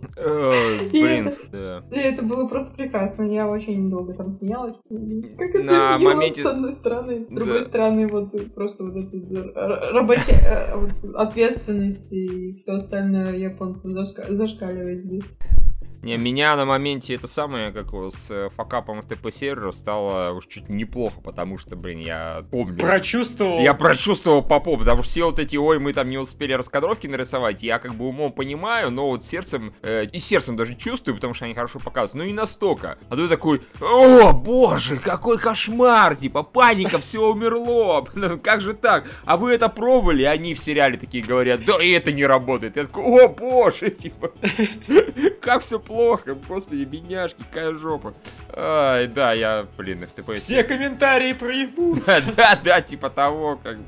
[0.92, 1.80] Блин, да.
[1.92, 3.22] И это было просто прекрасно.
[3.22, 4.74] Я очень долго там смеялась.
[5.38, 6.42] Как это на моменте...
[6.42, 9.16] с одной стороны, с другой стороны, вот просто вот эти
[9.92, 15.24] рабочие э, ответственности и все остальное японцам зашкаливает здесь.
[16.02, 20.68] Не, меня на моменте это самое, как с э, факапом ТП сервера стало уж чуть
[20.68, 22.78] неплохо, потому что, блин, я помню.
[22.78, 23.60] Прочувствовал.
[23.60, 27.06] Я прочувствовал по попу, потому что все вот эти, ой, мы там не успели раскадровки
[27.06, 31.34] нарисовать, я как бы умом понимаю, но вот сердцем, э, и сердцем даже чувствую, потому
[31.34, 32.98] что они хорошо показывают, но и настолько.
[33.08, 38.04] А ты такой, о, боже, какой кошмар, типа, паника, все умерло,
[38.42, 39.04] как же так?
[39.24, 40.24] А вы это пробовали?
[40.24, 42.76] Они в сериале такие говорят, да и это не работает.
[42.76, 44.32] Я такой, о, боже, типа,
[45.40, 48.14] как все плохо, господи, бедняжки, какая жопа.
[48.54, 50.34] Ай, да, я, блин, FTP...
[50.34, 52.22] Все комментарии проебутся.
[52.26, 53.78] Да, да, да, типа того, как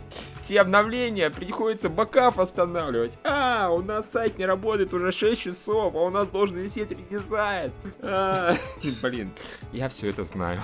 [0.40, 3.18] все обновления приходится бакап останавливать.
[3.24, 7.72] А, у нас сайт не работает уже 6 часов, а у нас должен висеть редизайн.
[8.00, 8.56] А,
[9.02, 9.30] блин,
[9.72, 10.60] я все это знаю.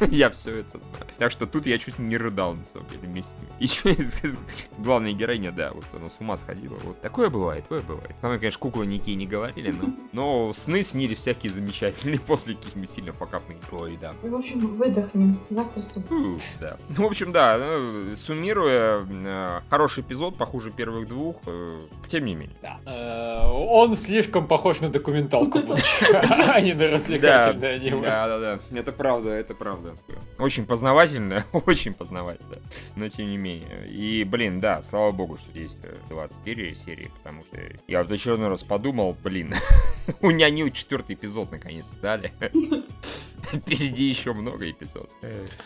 [0.10, 1.06] я все это знаю.
[1.18, 3.34] Так что тут я чуть не рыдал, на самом деле, вместе.
[3.58, 3.96] Еще
[4.78, 6.76] главная героиня, да, вот она с ума сходила.
[6.82, 8.14] Вот такое бывает, такое бывает.
[8.20, 13.12] Там, конечно, куклы никакие не говорили, но, но сны снили всякие замечательные после каких-нибудь сильно
[13.12, 13.58] факапных.
[13.72, 14.14] Ой, да.
[14.22, 15.40] В общем, выдохнем.
[15.50, 16.38] Завтра снова.
[16.60, 16.76] Да.
[16.96, 22.34] Ну, в общем, да, ну, суммируя, Э, хороший эпизод, похуже первых двух, э, тем не
[22.34, 22.56] менее.
[22.62, 22.78] Да.
[22.86, 25.58] Э, он слишком похож на документалку
[26.48, 28.02] а не на развлекательное аниме.
[28.02, 28.78] Да, да, да.
[28.78, 29.94] Это правда, это правда.
[30.38, 32.58] Очень познавательно, очень познавательно,
[32.96, 33.86] но тем не менее.
[33.88, 35.78] И, блин, да, слава богу, что есть
[36.08, 39.54] 24 серии, потому что я вот очередной раз подумал, блин,
[40.20, 42.32] у меня не четвертый эпизод наконец-то дали.
[43.52, 45.10] Впереди еще много эпизодов.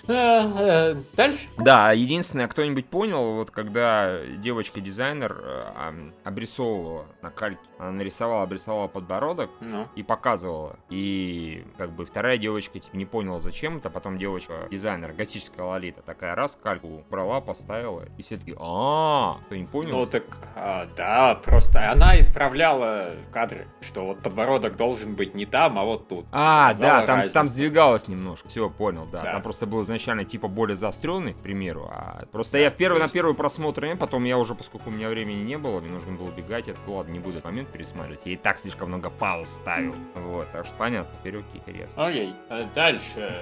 [0.06, 1.46] Дальше?
[1.58, 9.50] Да, единственное, кто-нибудь понял, вот когда девочка-дизайнер э, обрисовывала на кальке, она нарисовала, обрисовала подбородок
[9.60, 9.88] ну.
[9.96, 10.76] и показывала.
[10.88, 13.90] И как бы вторая девочка типа, не поняла, зачем это.
[13.90, 18.04] Потом девочка-дизайнер, готическая лолита, такая раз кальку брала, поставила.
[18.18, 19.98] И все таки а кто не понял?
[19.98, 25.78] Ну так, а, да, просто она исправляла кадры, что вот подбородок должен быть не там,
[25.78, 26.26] а вот тут.
[26.32, 28.48] А, да, там, там сдвигалось немножко.
[28.48, 29.22] Все, понял, да.
[29.22, 29.32] да.
[29.32, 31.88] Там просто был изначально типа более заостренный, к примеру.
[31.90, 33.12] А просто да, я в первый, есть...
[33.12, 36.28] на первый просмотр, потом я уже, поскольку у меня времени не было, мне нужно было
[36.28, 38.20] убегать, я такой, ладно, не буду этот момент пересматривать.
[38.24, 39.94] Я и так слишком много пауз ставил.
[40.14, 42.06] Вот, так что понятно, интересно.
[42.06, 43.32] Окей, а дальше.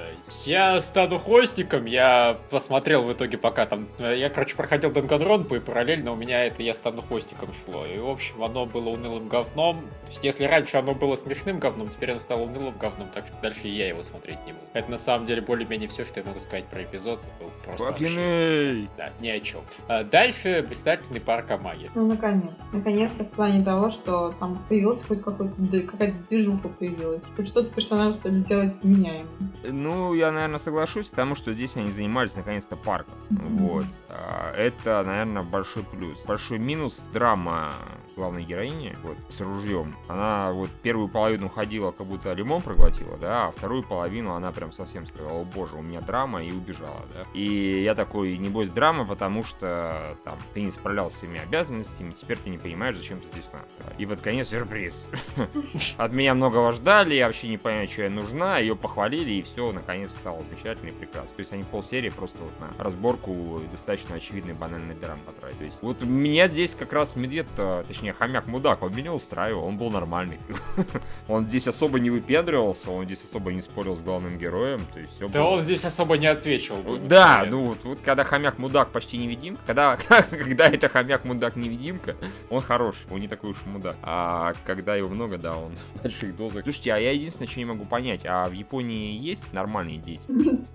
[0.45, 3.87] Я стану хвостиком, я посмотрел в итоге пока там...
[3.99, 7.85] Я, короче, проходил Данганронпу, и параллельно у меня это я стану хвостиком шло.
[7.87, 9.85] И, в общем, оно было унылым говном.
[10.23, 13.89] Если раньше оно было смешным говном, теперь оно стало унылым говном, так что дальше я
[13.89, 14.65] его смотреть не буду.
[14.73, 17.21] Это на самом деле более-менее все, что я могу сказать про эпизод.
[17.41, 18.89] Был просто вообще...
[18.97, 19.63] Да, ни о чем.
[19.89, 21.91] А дальше блистательный парк Амаги.
[21.95, 22.53] Ну, наконец.
[22.73, 27.23] Наконец-то в плане того, что там появился хоть какой-то, какая-то движуха появилась.
[27.37, 29.53] Хоть что-то персонаж стали делать вменяемым.
[29.65, 33.15] Ну, я, наверное, соглашусь, потому что здесь они занимались наконец-то парком.
[33.31, 33.57] Mm-hmm.
[33.59, 33.87] Вот.
[34.09, 36.25] А, это, наверное, большой плюс.
[36.27, 37.75] Большой минус драма
[38.21, 43.47] главной героини, вот, с ружьем, она вот первую половину ходила, как будто лимон проглотила, да,
[43.47, 47.25] а вторую половину она прям совсем сказала, о боже, у меня драма, и убежала, да.
[47.33, 52.51] И я такой, небось, драма, потому что там ты не справлялся своими обязанностями, теперь ты
[52.51, 53.65] не понимаешь, зачем ты здесь надо.
[53.97, 55.09] И под конец сюрприз.
[55.97, 59.73] От меня многого ждали, я вообще не понимаю, что я нужна, ее похвалили, и все,
[59.73, 61.35] наконец стало замечательно и прекрасно.
[61.37, 65.59] То есть они полсерии просто вот на разборку достаточно очевидный банальный драм потратили.
[65.59, 67.47] То есть вот меня здесь как раз медведь,
[67.87, 70.39] точнее хомяк-мудак, он меня устраивал, он был нормальный.
[71.29, 75.15] Он здесь особо не выпендривался, он здесь особо не спорил с главным героем, то есть
[75.15, 76.99] все Да он здесь особо не отсвечивал.
[76.99, 79.97] Да, ну вот, вот когда хомяк-мудак почти невидимка, когда,
[80.31, 82.17] когда это хомяк-мудак невидимка,
[82.49, 83.97] он хорош, он не такой уж мудак.
[84.03, 86.65] А когда его много, да, он в больших дозах.
[86.65, 90.23] Слушайте, а я единственное, что не могу понять, а в Японии есть нормальные дети?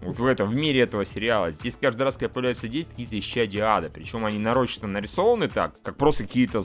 [0.02, 1.52] Вот в этом, в мире этого сериала.
[1.52, 3.90] Здесь каждый раз, когда появляются дети, какие-то исчадия ада.
[3.90, 6.62] Причем они нарочно нарисованы так, как просто какие-то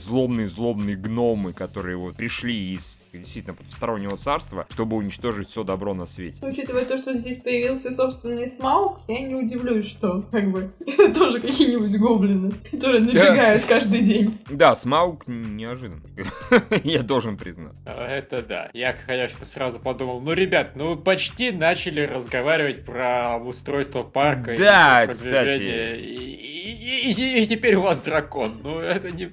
[0.61, 6.45] злобные-злобные гномы, которые вот пришли из действительно потустороннего царства, чтобы уничтожить все добро на свете.
[6.45, 11.41] Учитывая то, что здесь появился собственный Смаук, я не удивлюсь, что как бы это тоже
[11.41, 14.39] какие-нибудь гоблины, которые набегают каждый день.
[14.49, 16.03] Да, Смаук неожиданно.
[16.85, 17.75] Я должен признать.
[17.85, 18.71] Это да.
[18.73, 24.57] Я, конечно, сразу подумал, ну, ребят, ну почти начали разговаривать про устройство парка.
[24.59, 25.99] Да, и кстати.
[25.99, 28.47] И, и, и, и теперь у вас дракон.
[28.63, 29.31] Ну, это не...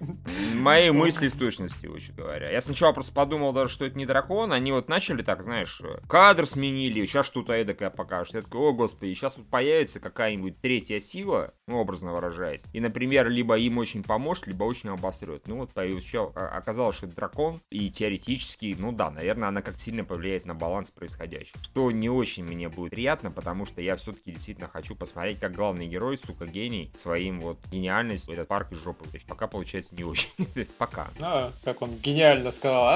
[0.53, 2.49] Мои мысли в точности, очень говоря.
[2.49, 4.53] Я сначала просто подумал даже, что это не дракон.
[4.53, 8.35] Они вот начали так, знаешь, кадр сменили, сейчас что-то эдакое покажут.
[8.35, 12.65] Я такой, о господи, сейчас тут появится какая-нибудь третья сила, ну, образно выражаясь.
[12.73, 15.47] И, например, либо им очень поможет, либо очень обосрет.
[15.47, 17.61] Ну, вот появился, оказалось, что это дракон.
[17.69, 21.61] И теоретически, ну да, наверное, она как сильно повлияет на баланс происходящего.
[21.63, 25.87] Что не очень мне будет приятно, потому что я все-таки действительно хочу посмотреть, как главный
[25.87, 29.05] герой, сука, гений, своим вот гениальностью этот парк из жопы.
[29.27, 30.29] Пока получается не очень.
[30.77, 31.09] пока.
[31.19, 32.95] А, как он гениально сказал,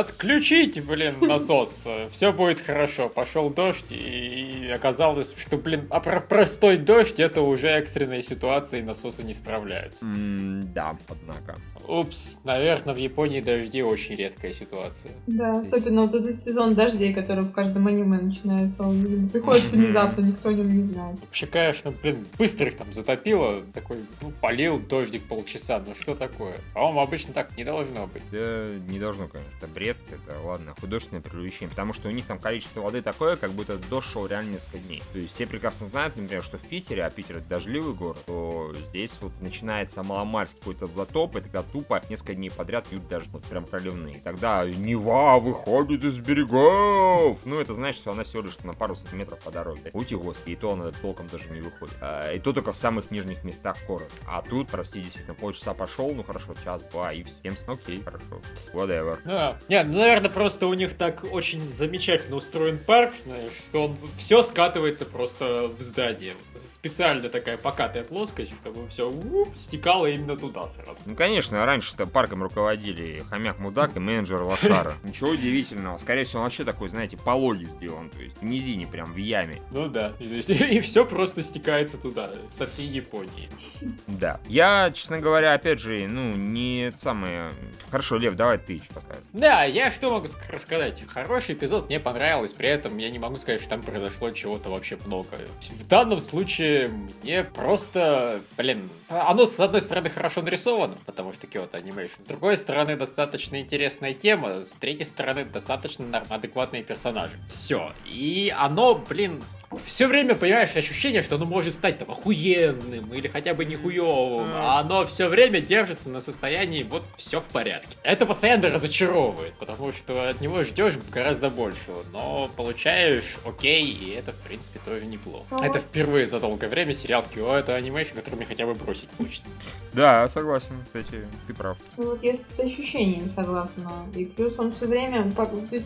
[0.61, 3.09] отключите, блин, насос, все будет хорошо.
[3.09, 8.83] Пошел дождь, и оказалось, что, блин, а про простой дождь это уже экстренная ситуация, и
[8.83, 10.05] насосы не справляются.
[10.05, 11.59] Mm, да, однако.
[11.87, 15.11] Упс, наверное, в Японии дожди очень редкая ситуация.
[15.27, 18.83] Да, особенно вот этот сезон дождей, который в каждом аниме начинается.
[18.83, 21.19] Он приходит внезапно, никто о нем не знает.
[21.19, 23.61] Вообще, конечно, блин, быстро их там затопило.
[23.73, 25.81] Такой, ну, полил дождик полчаса.
[25.85, 26.59] Ну что такое?
[26.73, 28.23] По-моему, обычно так не должно быть.
[28.31, 29.51] Да, не должно, конечно.
[29.57, 31.69] Это бред, это, ладно, художественное привлечение.
[31.69, 35.01] Потому что у них там количество воды такое, как будто дождь реально несколько дней.
[35.13, 38.73] То есть все прекрасно знают, например, что в Питере, а Питер это дождливый город, то
[38.89, 43.43] здесь вот начинается маломальский какой-то затоп, и тогда тупо несколько дней подряд идут даже вот
[43.43, 44.19] прям проливные.
[44.19, 47.39] Тогда Нева выходит из берегов!
[47.45, 49.91] Ну, это значит, что она всего лишь на пару сантиметров по дороге.
[49.93, 51.95] Ути господи, и то она толком даже не выходит.
[52.01, 54.11] А, и то только в самых нижних местах города.
[54.27, 58.41] А тут, прости, действительно, полчаса пошел, ну хорошо, час-два, и всем окей, хорошо.
[58.73, 59.19] Whatever.
[59.25, 63.97] А, не, ну, наверное, просто у них так очень замечательно устроен парк, знаешь, что он
[64.15, 66.33] все скатывается просто в здание.
[66.55, 69.13] Специально такая покатая плоскость, чтобы все
[69.53, 70.97] стекало именно туда сразу.
[71.05, 74.95] Ну, конечно, раньше-то парком руководили хомяк-мудак и менеджер Лошара.
[75.03, 75.99] Ничего удивительного.
[75.99, 79.61] Скорее всего, он вообще такой, знаете, пологи сделан, то есть в низине, прям в яме.
[79.71, 83.49] Ну да, и, и все просто стекается туда, со всей Японии.
[84.07, 84.39] Да.
[84.47, 87.51] Я, честно говоря, опять же, ну, не самое...
[87.89, 89.23] Хорошо, Лев, давай ты поставишь.
[89.33, 91.03] Да, я что могу рассказать?
[91.07, 94.97] Хороший эпизод, мне понравилось, при этом я не могу сказать, что там произошло чего-то вообще
[95.05, 95.37] много.
[95.61, 96.89] В данном случае
[97.23, 102.23] мне просто, блин, оно, с одной стороны, хорошо нарисовано, потому что Kyoto Animation.
[102.23, 104.63] С другой стороны, достаточно интересная тема.
[104.63, 107.37] С третьей стороны, достаточно адекватные персонажи.
[107.49, 107.91] Все.
[108.05, 109.43] И оно, блин,
[109.77, 114.47] все время, понимаешь, ощущение, что оно может стать там охуенным или хотя бы не хуевым,
[114.47, 114.53] mm.
[114.53, 117.97] а оно все время держится на состоянии вот все в порядке.
[118.03, 124.33] Это постоянно разочаровывает, потому что от него ждешь гораздо большего, но получаешь окей, и это
[124.33, 125.45] в принципе тоже неплохо.
[125.51, 125.65] Mm.
[125.65, 129.55] Это впервые за долгое время сериал Кио, это анимейшн, который мне хотя бы бросить хочется.
[129.93, 131.77] Да, согласен, кстати, ты прав.
[131.97, 133.91] Ну, вот я с ощущением согласна.
[134.15, 135.29] И плюс он все время,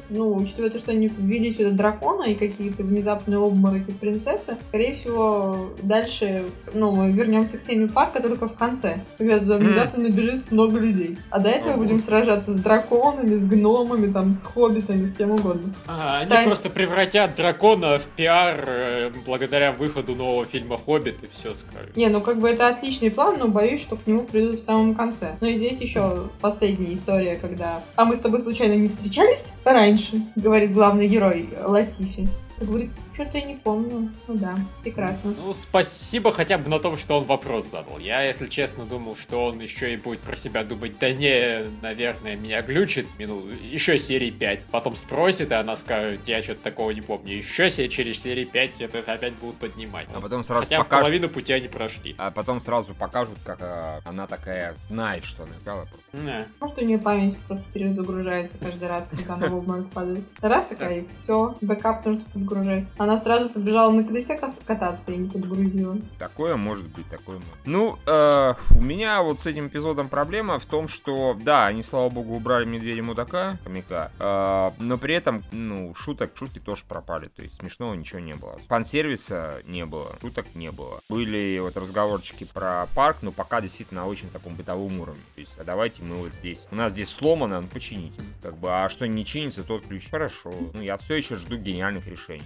[0.09, 4.57] ну, учитывая то, что они ввели сюда дракона и какие-то внезапные обмороки принцессы.
[4.67, 10.03] Скорее всего, дальше, ну, мы вернемся к теме парка только в конце, когда туда внезапно
[10.03, 11.17] набежит много людей.
[11.31, 15.73] А до этого будем сражаться с драконами, с гномами, там, с хоббитами, с кем угодно.
[15.87, 21.55] Ага, они просто превратят дракона в пиар э, благодаря выходу нового фильма «Хоббит» и все
[21.55, 21.97] скажут.
[21.97, 22.67] Не, ну как бы это
[23.05, 25.35] отличный план, но боюсь, что к нему придут в самом конце.
[25.41, 27.83] Ну и здесь еще последняя история, когда...
[27.95, 30.21] А мы с тобой случайно не встречались раньше?
[30.35, 32.27] Говорит главный герой Латифи.
[32.59, 34.11] Говорит, что-то я не помню.
[34.27, 35.33] Ну да, прекрасно.
[35.37, 37.97] Ну, спасибо хотя бы на том, что он вопрос задал.
[37.99, 42.35] Я, если честно, думал, что он еще и будет про себя думать, да не, наверное,
[42.35, 44.65] меня глючит, минут, еще серии 5.
[44.65, 47.37] Потом спросит, и она скажет, я что-то такого не помню.
[47.37, 50.07] Еще себе через серии 5 это опять будут поднимать.
[50.13, 52.15] А потом сразу Хотя покажут, половину пути они прошли.
[52.17, 55.85] а потом сразу покажут, как э, она такая знает, что она играла.
[55.85, 56.05] просто.
[56.25, 56.45] Да.
[56.59, 60.23] Может, у нее память просто перезагружается каждый раз, когда она в обморок падает.
[60.41, 62.85] Раз такая, и все, бэкап нужно подгружать.
[63.05, 65.95] Она сразу побежала на колесе кататься и не подгрузила.
[66.17, 67.53] Такое может быть, такое может.
[67.63, 72.09] Ну, э, у меня вот с этим эпизодом проблема в том, что, да, они, слава
[72.09, 77.43] богу, убрали медведя мудака, хомяка, э, но при этом, ну, шуток, шутки тоже пропали, то
[77.43, 78.57] есть смешного ничего не было.
[78.67, 80.99] Фан-сервиса не было, шуток не было.
[81.07, 85.21] Были вот разговорчики про парк, но пока действительно на очень таком бытовом уровне.
[85.35, 88.19] То есть, а давайте мы вот здесь, у нас здесь сломано, ну, почините.
[88.41, 90.09] Как бы, а что не чинится, тот ключ.
[90.09, 90.51] Хорошо.
[90.73, 92.43] Ну, я все еще жду гениальных решений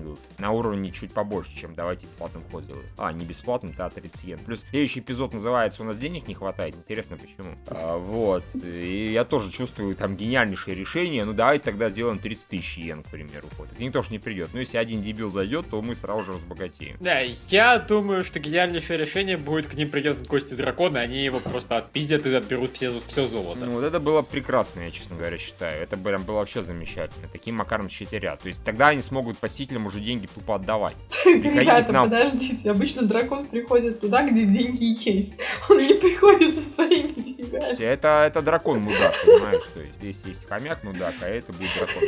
[0.00, 0.18] маркетинговых.
[0.38, 2.86] На уровне чуть побольше, чем давайте бесплатным вход сделаем.
[2.96, 4.38] А, не бесплатным, то 30 йен.
[4.38, 6.74] Плюс следующий эпизод называется «У нас денег не хватает».
[6.74, 7.56] Интересно, почему?
[7.66, 8.44] А, вот.
[8.54, 11.24] И я тоже чувствую там гениальнейшее решение.
[11.24, 13.48] Ну, давайте тогда сделаем 30 тысяч йен, к примеру.
[13.58, 13.70] Вот.
[13.72, 14.50] Это никто ж не придет.
[14.52, 16.96] Ну, если один дебил зайдет, то мы сразу же разбогатеем.
[17.00, 21.24] Да, я думаю, что гениальнейшее решение будет, к ним придет в гости дракон, и они
[21.24, 23.64] его просто отпиздят и отберут все, все золото.
[23.64, 25.82] Ну, вот это было прекрасно, я, честно говоря, считаю.
[25.82, 27.28] Это прям было вообще замечательно.
[27.28, 28.40] Таким макаром щитерят.
[28.40, 30.96] То есть тогда они смогут посетителям уже деньги тупо отдавать.
[31.26, 32.08] Ребята, нам.
[32.08, 35.34] подождите, обычно дракон приходит туда, где деньги есть.
[35.68, 37.82] Он не приходит со своими деньгами.
[37.82, 39.62] Это, это дракон мудак, понимаешь?
[39.74, 42.02] То есть здесь есть хомяк мудак, а это будет дракон.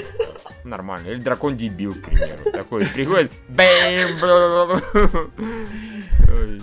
[0.64, 1.08] Нормально.
[1.08, 2.52] Или дракон дебил, к примеру.
[2.52, 3.32] Такой приходит.
[3.48, 4.80] бэм,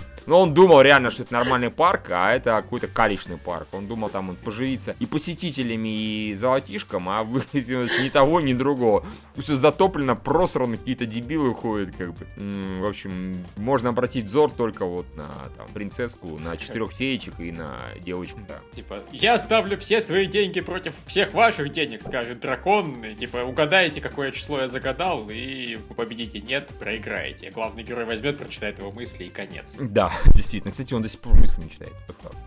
[0.30, 0.36] Ой.
[0.36, 3.66] Ну, он думал реально, что это нормальный парк, а это какой-то калечный парк.
[3.72, 9.04] Он думал, там он поживиться и посетителями, и золотишком, а выяснилось ни того, ни другого.
[9.36, 12.26] Все затоплено, просрано, какие-то дебилы ходят, как бы.
[12.36, 17.76] В общем, можно обратить взор только вот на там, принцесску, на четырех феечек и на
[18.00, 18.60] девочку, да.
[18.74, 23.04] Типа, я ставлю все свои деньги против всех ваших денег, скажет дракон.
[23.04, 26.40] И, типа, угадайте, какое число я загадал, и вы победите.
[26.40, 27.50] Нет, проиграете.
[27.50, 29.74] Главный герой возьмет, прочитает его мысли и конец.
[29.78, 30.72] Да, действительно.
[30.72, 31.92] Кстати, он до сих пор мысли не читает.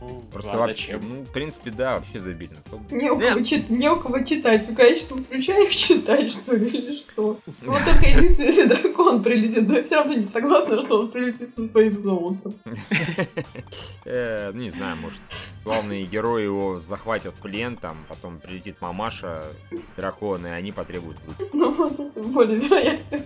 [0.02, 1.10] Ну, Просто а вообще, зачем?
[1.10, 2.52] ну, в принципе, да, вообще забили.
[2.92, 4.68] Не у, кого чит- не у кого читать.
[4.68, 7.40] Вы, конечно, включаешь читать, что ли, или что?
[7.62, 11.12] Ну, вот только единственное, если дракон прилетит, но я все равно не согласна, что он
[11.12, 12.56] прилетит со своим золотом.
[14.06, 15.22] Э, ну, не знаю, может,
[15.64, 19.44] главные герои его захватят в плен, там, потом прилетит мамаша,
[19.96, 21.18] драконы, и они потребуют.
[21.54, 21.72] Ну,
[22.16, 23.20] более вероятно.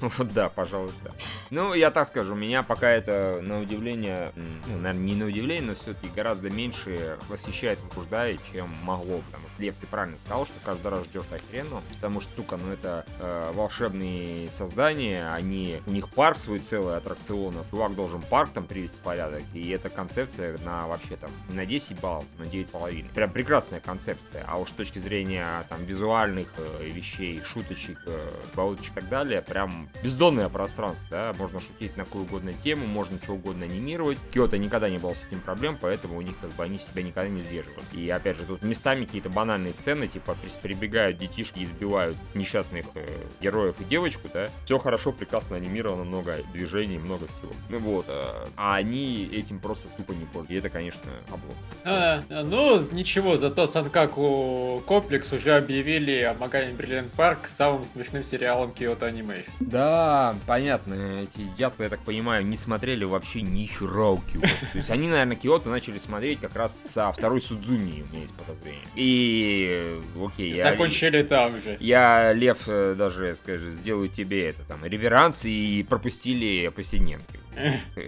[0.00, 1.10] Вот да, пожалуй, да.
[1.52, 5.74] Ну, я так скажу, меня пока это, на удивление, ну, наверное, не на удивление, но
[5.74, 9.20] все-таки гораздо меньше восхищает, возбуждает, чем могло.
[9.26, 12.72] Потому что, Лев, ты правильно сказал, что каждый раз ждешь охеренно, потому что, сука, ну
[12.72, 18.64] это э, волшебные создания, они, у них парк свой целый аттракционов, чувак должен парк там
[18.64, 23.12] привести в порядок, и эта концепция на вообще там на 10 баллов, на 9,5.
[23.12, 28.92] Прям прекрасная концепция, а уж с точки зрения там визуальных э, вещей, шуточек, э, бауточек
[28.92, 33.32] и так далее, прям бездонное пространство, да, можно шутить на какую угодно тему, можно что
[33.32, 34.16] угодно анимировать.
[34.32, 37.28] Киото никогда не было с этим проблем, поэтому у них как бы они себя никогда
[37.28, 37.84] не сдерживают.
[37.92, 43.06] И опять же, тут местами какие-то банальные сцены, типа прибегают детишки, и избивают несчастных э,
[43.40, 44.50] героев и девочку, да.
[44.64, 47.52] Все хорошо, прекрасно анимировано, много движений, много всего.
[47.68, 50.54] Ну вот, э, а они этим просто тупо не пользуются.
[50.54, 51.54] И это, конечно, облом.
[51.84, 58.70] А, ну, ничего, зато Санкаку Комплекс уже объявили о Магами Бриллиант Парк самым смешным сериалом
[58.70, 59.50] Kyoto Animation.
[59.60, 61.24] Да, понятно.
[61.34, 64.48] Эти дятлы, я так понимаю, не смотрели вообще ни хера Киото.
[64.72, 68.34] То есть они, наверное, Киото начали смотреть как раз со второй Судзуми, у меня есть
[68.34, 68.86] подозрение.
[68.96, 70.62] И, окей, я...
[70.62, 71.76] Закончили там же.
[71.80, 77.38] Я, Лев, э, даже, скажи, сделаю тебе это там реверанс и пропустили повседневки.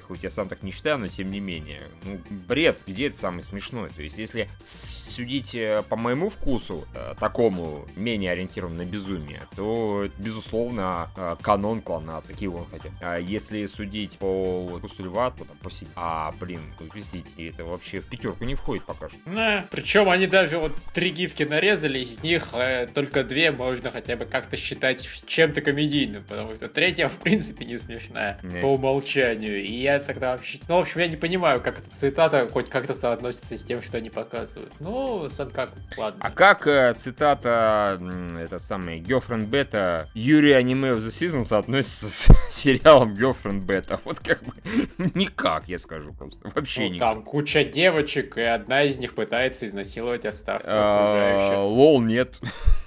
[0.06, 1.82] Хоть я сам так не считаю, но тем не менее.
[2.04, 3.90] Ну, бред, где это самое смешное?
[3.90, 10.08] То есть, если судить э, по моему вкусу, э, такому, менее ориентированному на безумие, то,
[10.18, 12.90] безусловно, э, канон клана, такие он хотя.
[13.00, 15.70] А если судить по вкусу льва, то там по.
[15.96, 19.18] А, блин, ну, извините, это вообще в пятерку не входит пока что.
[19.26, 24.16] Да, причем они даже вот три гифки нарезали, из них э, только две можно хотя
[24.16, 28.60] бы как-то считать чем-то комедийным, потому что третья в принципе не смешная Не.
[28.60, 29.33] по умолчанию.
[29.42, 30.58] И я тогда вообще...
[30.68, 33.98] Ну, в общем, я не понимаю, как эта цитата хоть как-то соотносится с тем, что
[33.98, 34.72] они показывают.
[34.80, 36.20] Ну, Санкаку, ладно.
[36.22, 38.00] А как э, цитата,
[38.40, 44.00] этот самый, Girlfriend Beta, Юрий Аниме of the Season соотносится с сериалом Girlfriend Beta?
[44.04, 44.52] Вот как бы
[45.14, 46.40] никак, я скажу просто.
[46.54, 46.98] Вообще Ну, никак.
[47.14, 51.64] там куча девочек, и одна из них пытается изнасиловать остальных А, окружающих.
[51.64, 52.40] Лол, нет.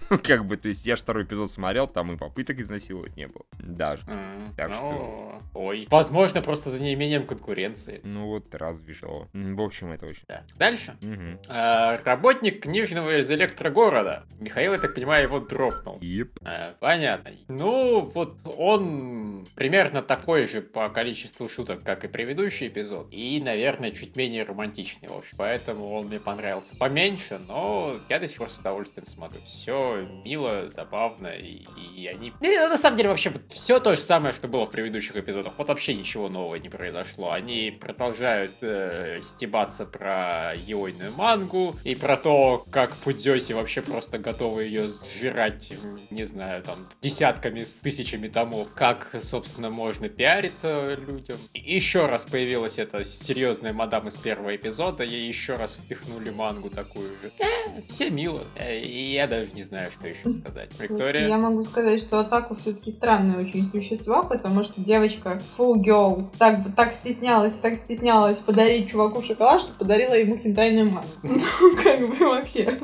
[0.23, 3.43] как бы, то есть я же второй эпизод смотрел, там и попыток изнасиловать не было.
[3.59, 4.03] Даже.
[4.07, 5.87] М, Так ну, что- Ой.
[5.89, 8.01] Возможно, просто за неимением конкуренции.
[8.03, 9.27] Ну вот, разве что.
[9.33, 10.23] В общем, это очень...
[10.27, 10.43] Да.
[10.57, 10.95] Дальше.
[11.01, 11.39] Мгм.
[11.49, 14.25] А, работник книжного из электрогорода.
[14.39, 15.97] Михаил, я так понимаю, его дропнул.
[16.01, 16.37] Еп.
[16.43, 17.31] А, понятно.
[17.47, 23.07] Ну, вот он примерно такой же по количеству шуток, как и предыдущий эпизод.
[23.11, 25.35] И, наверное, чуть менее романтичный, в общем.
[25.37, 29.41] Поэтому он мне понравился поменьше, но я до сих пор с удовольствием смотрю.
[29.43, 32.33] Все мило, забавно, и, и они...
[32.41, 35.53] Не, на самом деле, вообще, все то же самое, что было в предыдущих эпизодах.
[35.57, 37.31] Вот вообще ничего нового не произошло.
[37.31, 44.63] Они продолжают э, стебаться про яойную мангу и про то, как Фудзёси вообще просто готовы
[44.63, 45.73] ее сжирать,
[46.09, 48.67] не знаю, там, десятками, с тысячами томов.
[48.73, 51.37] Как, собственно, можно пиариться людям.
[51.53, 56.69] И еще раз появилась эта серьезная мадам из первого эпизода, ей еще раз впихнули мангу
[56.69, 57.31] такую же.
[57.39, 58.45] Э, все мило.
[58.55, 60.69] Э, и я даже не знаю, что еще сказать.
[60.79, 61.27] Виктория?
[61.27, 66.59] Я могу сказать, что Атаку все-таки странные очень существа, потому что девочка full girl так,
[66.75, 71.09] так стеснялась, так стеснялась подарить чуваку шоколад, что подарила ему хентайную мангу.
[71.23, 72.79] Ну, как бы вообще.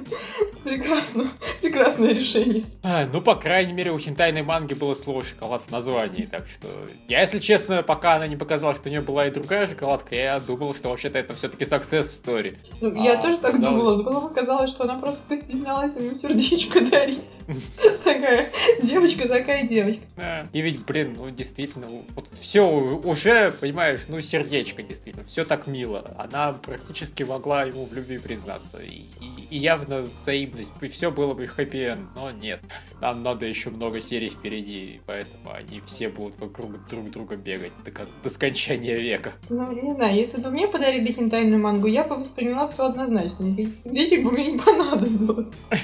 [0.63, 1.25] Прекрасно.
[1.61, 2.63] Прекрасное решение.
[2.83, 6.67] А, ну, по крайней мере, у хентайной манги было слово шоколад в названии, так что...
[7.07, 10.39] Я, если честно, пока она не показала, что у нее была и другая шоколадка, я
[10.39, 12.57] думал, что вообще-то это все-таки success story.
[12.81, 16.79] Ну, я А, тоже так думала, но потом оказалось, что она просто постеснялась ему сердечко
[16.93, 17.39] дарить.
[18.03, 20.01] Такая девочка, такая девочка.
[20.17, 20.47] Да.
[20.53, 26.13] И ведь, блин, ну, действительно, вот все уже, понимаешь, ну, сердечко, действительно, все так мило.
[26.17, 28.79] Она практически могла ему в любви признаться.
[28.79, 32.61] И, и- и явно взаимность, и все было бы хэппи но нет.
[33.01, 37.91] Нам надо еще много серий впереди, поэтому они все будут вокруг друг друга бегать до,
[38.23, 39.33] до скончания века.
[39.49, 43.55] Ну, не знаю, если бы мне подарили хентайную мангу, я бы восприняла все однозначно.
[43.83, 45.53] Сердечек бы мне не понадобилось.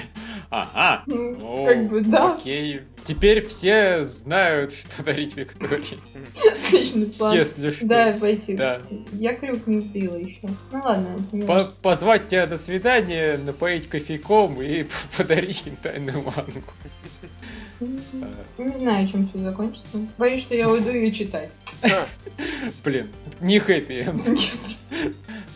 [0.52, 2.80] Ага, Ну, как бы, да, окей.
[3.02, 5.98] Теперь все знают, что дарить Виктории.
[6.66, 7.34] отличный план.
[7.36, 7.86] Если что.
[7.86, 8.54] Да, пойти.
[8.56, 8.82] Да.
[9.12, 10.40] Я крюк не вбила еще.
[10.70, 11.18] Ну ладно.
[11.46, 14.86] По- позвать тебя на свидание, напоить кофейком и
[15.16, 16.62] подарить хентайную мангу.
[17.80, 18.24] важно.
[18.58, 19.86] Не знаю, чем все закончится.
[20.18, 21.50] Боюсь, что я уйду ее читать.
[22.84, 23.08] Блин,
[23.40, 24.08] не хэппи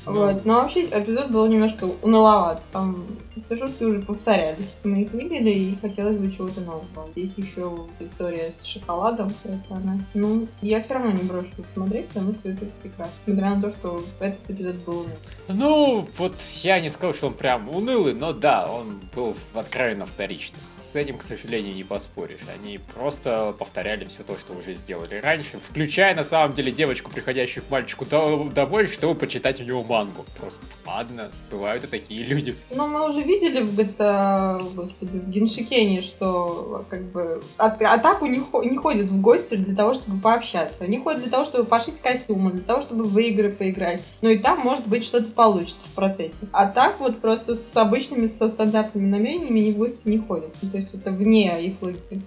[0.06, 0.44] Вот.
[0.44, 2.62] Но вообще эпизод был немножко уныловат.
[2.72, 3.06] Там
[3.40, 4.76] все шутки уже повторялись.
[4.84, 6.84] Мы их видели, и хотелось бы чего-то нового.
[7.16, 9.32] Здесь еще Виктория с шоколадом.
[9.44, 9.98] Это она.
[10.14, 13.14] Ну, я все равно не брошу их смотреть, потому что это прекрасно.
[13.26, 15.16] Несмотря на то, что этот эпизод был унылый.
[15.48, 20.54] Ну, вот я не скажу, что он прям унылый, но да, он был откровенно вторичен.
[20.56, 22.40] С этим, к сожалению, не поспоришь.
[22.54, 27.64] Они просто повторяли все то, что уже сделали раньше, включая, на самом деле, девочку, приходящую
[27.64, 30.24] к мальчику до- домой, чтобы почитать у него мангу.
[30.38, 32.56] Просто ладно, бывают и такие люди.
[32.70, 38.38] Ну, мы уже видели в GTA, господи, в Геншикене, что как бы от- атаку не,
[38.40, 40.84] хо- не ходят в гости для того, чтобы пообщаться.
[40.84, 44.02] Они ходят для того, чтобы пошить костюмы, для того, чтобы в игры поиграть.
[44.22, 46.34] Ну и там, может быть, что-то получится в процессе.
[46.52, 50.54] А так вот просто с обычными, со стандартными намерениями они в гости не ходят.
[50.62, 52.20] Ну, то есть это вне их логики.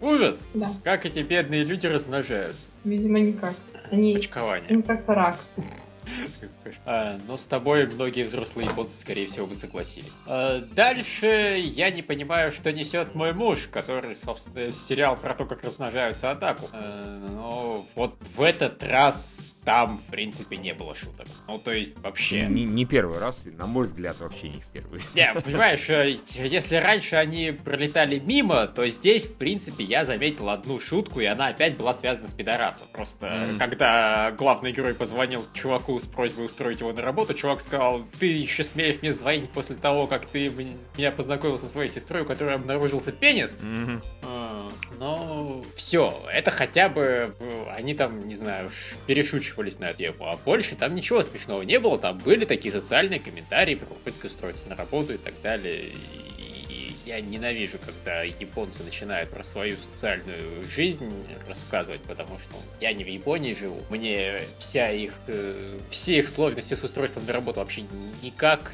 [0.00, 0.46] Ужас!
[0.54, 2.70] Да, Как эти бедные люди размножаются.
[2.84, 3.54] видимо, никак.
[3.90, 4.68] Они, Почкование.
[4.70, 5.38] они как рак.
[6.84, 10.12] А, но с тобой многие взрослые японцы, скорее всего, бы согласились.
[10.26, 15.64] А, дальше я не понимаю, что несет мой муж, который, собственно, сериал про то, как
[15.64, 16.68] размножаются атаку.
[16.72, 21.26] А, но вот в этот раз там, в принципе, не было шуток.
[21.46, 22.46] Ну, то есть, вообще...
[22.46, 25.00] Не, не первый раз, на мой взгляд, вообще не в первый.
[25.14, 30.80] Не, понимаешь, э, если раньше они пролетали мимо, то здесь, в принципе, я заметил одну
[30.80, 32.88] шутку, и она опять была связана с пидорасом.
[32.92, 38.26] Просто, когда главный герой позвонил чуваку с просьбой устроить его на работу, чувак сказал, ты
[38.26, 40.50] еще смеешь мне звонить после того, как ты
[40.96, 43.58] меня познакомил со своей сестрой, у которой обнаружился пенис?
[44.22, 48.70] А, Ну, все, это хотя бы э, они там, не знаю,
[49.06, 53.74] перешучивались на тему, а больше там ничего смешного не было, там были такие социальные комментарии
[53.74, 55.86] про попытку устроиться на работу и так далее.
[55.86, 55.96] И
[57.06, 61.12] я ненавижу, когда японцы начинают про свою социальную жизнь
[61.48, 66.74] рассказывать, потому что я не в Японии живу, мне вся их, э, все их сложности
[66.74, 67.84] с устройством на работу вообще
[68.22, 68.72] никак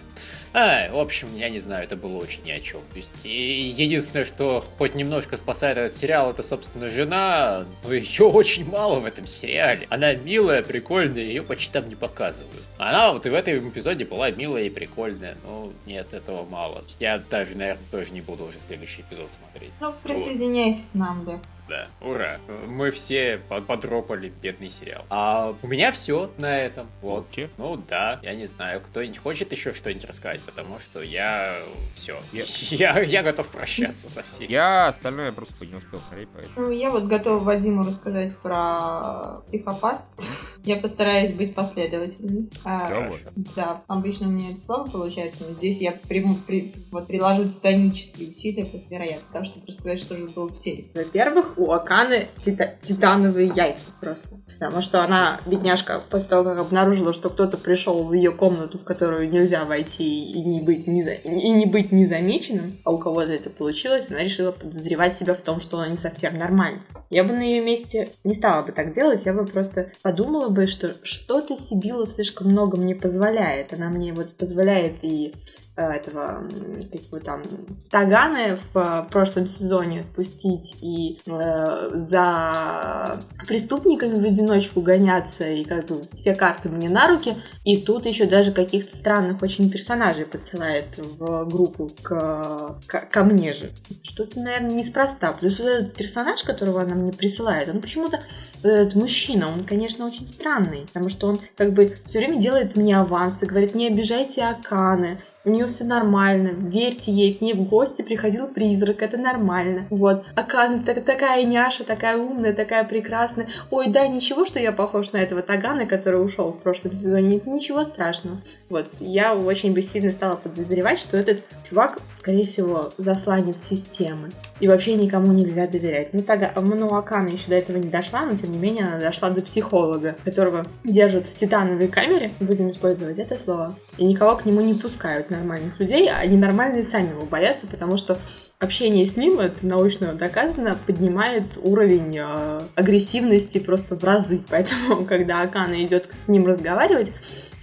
[0.54, 2.80] а, в общем, я не знаю, это было очень ни о чем.
[2.90, 8.68] То есть, единственное, что хоть немножко спасает этот сериал, это, собственно, жена, но ее очень
[8.68, 9.86] мало в этом сериале.
[9.90, 12.62] Она милая, прикольная, ее почти там не показывают.
[12.78, 16.82] Она вот и в этом эпизоде была милая и прикольная, но нет, этого мало.
[16.98, 19.72] Я даже, наверное, тоже не буду уже следующий эпизод смотреть.
[19.80, 21.40] Ну, присоединяйся к нам, да.
[21.68, 22.38] Да, ура.
[22.66, 25.04] Мы все подропали бедный сериал.
[25.10, 26.88] А у меня все на этом.
[27.02, 27.30] Вот.
[27.30, 27.50] Че?
[27.58, 31.58] Ну да, я не знаю, кто-нибудь хочет еще что-нибудь рассказать, потому что я
[31.94, 32.18] все.
[32.32, 34.50] Я, я, я готов прощаться со всеми.
[34.50, 36.66] Я остальное просто не успел смотреть, поэтому.
[36.66, 40.10] Ну, я вот готова Вадиму рассказать про психопас.
[40.64, 42.50] Я постараюсь быть последовательной.
[42.64, 43.10] А,
[43.56, 48.30] Да, обычно у меня это слабо получается, но здесь я приму, при, вот, приложу титанические
[48.30, 50.90] усилия, просто вероятно, да, чтобы рассказать, что же было в серии.
[50.94, 54.36] Во-первых, у Аканы тита- титановые яйца просто.
[54.58, 58.84] Потому что она, бедняжка, после того, как обнаружила, что кто-то пришел в ее комнату, в
[58.84, 63.32] которую нельзя войти и не быть, не за- и не быть незамеченным, а у кого-то
[63.32, 66.80] это получилось, она решила подозревать себя в том, что она не совсем нормальна.
[67.10, 70.66] Я бы на ее месте не стала бы так делать, я бы просто подумала бы,
[70.66, 73.72] что что-то Сибила слишком много мне позволяет.
[73.72, 75.34] Она мне вот позволяет и
[75.82, 77.42] этого, м, как его там,
[77.90, 85.86] Таганы в э, прошлом сезоне отпустить и э, за преступниками в одиночку гоняться, и как
[85.86, 90.98] бы все карты мне на руки, и тут еще даже каких-то странных очень персонажей подсылает
[90.98, 93.70] в группу к, к- ко мне же.
[94.02, 95.32] Что-то, наверное, неспроста.
[95.32, 98.20] Плюс вот этот персонаж, которого она мне присылает, он почему-то,
[98.62, 102.98] этот мужчина, он, конечно, очень странный, потому что он как бы все время делает мне
[102.98, 108.02] авансы, говорит, не обижайте Аканы, у нее все нормально, верьте ей, к ней в гости
[108.02, 109.86] приходил призрак, это нормально.
[109.90, 113.48] Вот, Акана так- такая няша, такая умная, такая прекрасная.
[113.70, 117.84] Ой, да, ничего, что я похож на этого Тагана, который ушел в прошлом сезоне, ничего
[117.84, 118.38] страшного.
[118.68, 124.32] Вот, я очень бы сильно стала подозревать, что этот чувак, скорее всего, засланец системы.
[124.60, 126.12] И вообще никому нельзя доверять.
[126.12, 129.30] Ну, Тага, ну, Акана еще до этого не дошла, но тем не менее она дошла
[129.30, 134.60] до психолога, которого держат в титановой камере, будем использовать это слово, и никого к нему
[134.60, 138.18] не пускают нормальных людей, а ненормальные сами его боятся, потому что
[138.58, 144.42] общение с ним, это научно доказано, поднимает уровень э, агрессивности просто в разы.
[144.50, 147.12] Поэтому, когда Акана идет с ним разговаривать,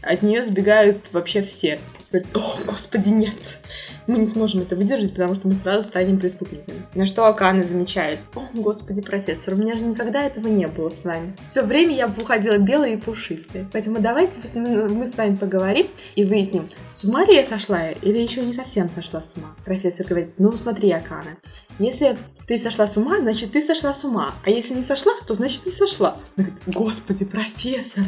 [0.01, 1.79] от нее сбегают вообще все.
[2.11, 3.59] Говорит, о, господи, нет.
[4.07, 6.85] Мы не сможем это выдержать, потому что мы сразу станем преступниками.
[6.93, 11.03] На что Акана замечает, о, господи, профессор, у меня же никогда этого не было с
[11.03, 11.35] вами.
[11.49, 13.67] Все время я уходила белая и пушистая.
[13.73, 18.19] Поэтому давайте с- мы с вами поговорим и выясним, с ума ли я сошла или
[18.19, 19.55] еще не совсем сошла с ума.
[19.65, 21.37] Профессор говорит, ну смотри, Акана,
[21.79, 22.15] если
[22.47, 24.35] ты сошла с ума, значит ты сошла с ума.
[24.45, 26.15] А если не сошла, то значит не сошла.
[26.37, 28.03] Она говорит, господи, профессор,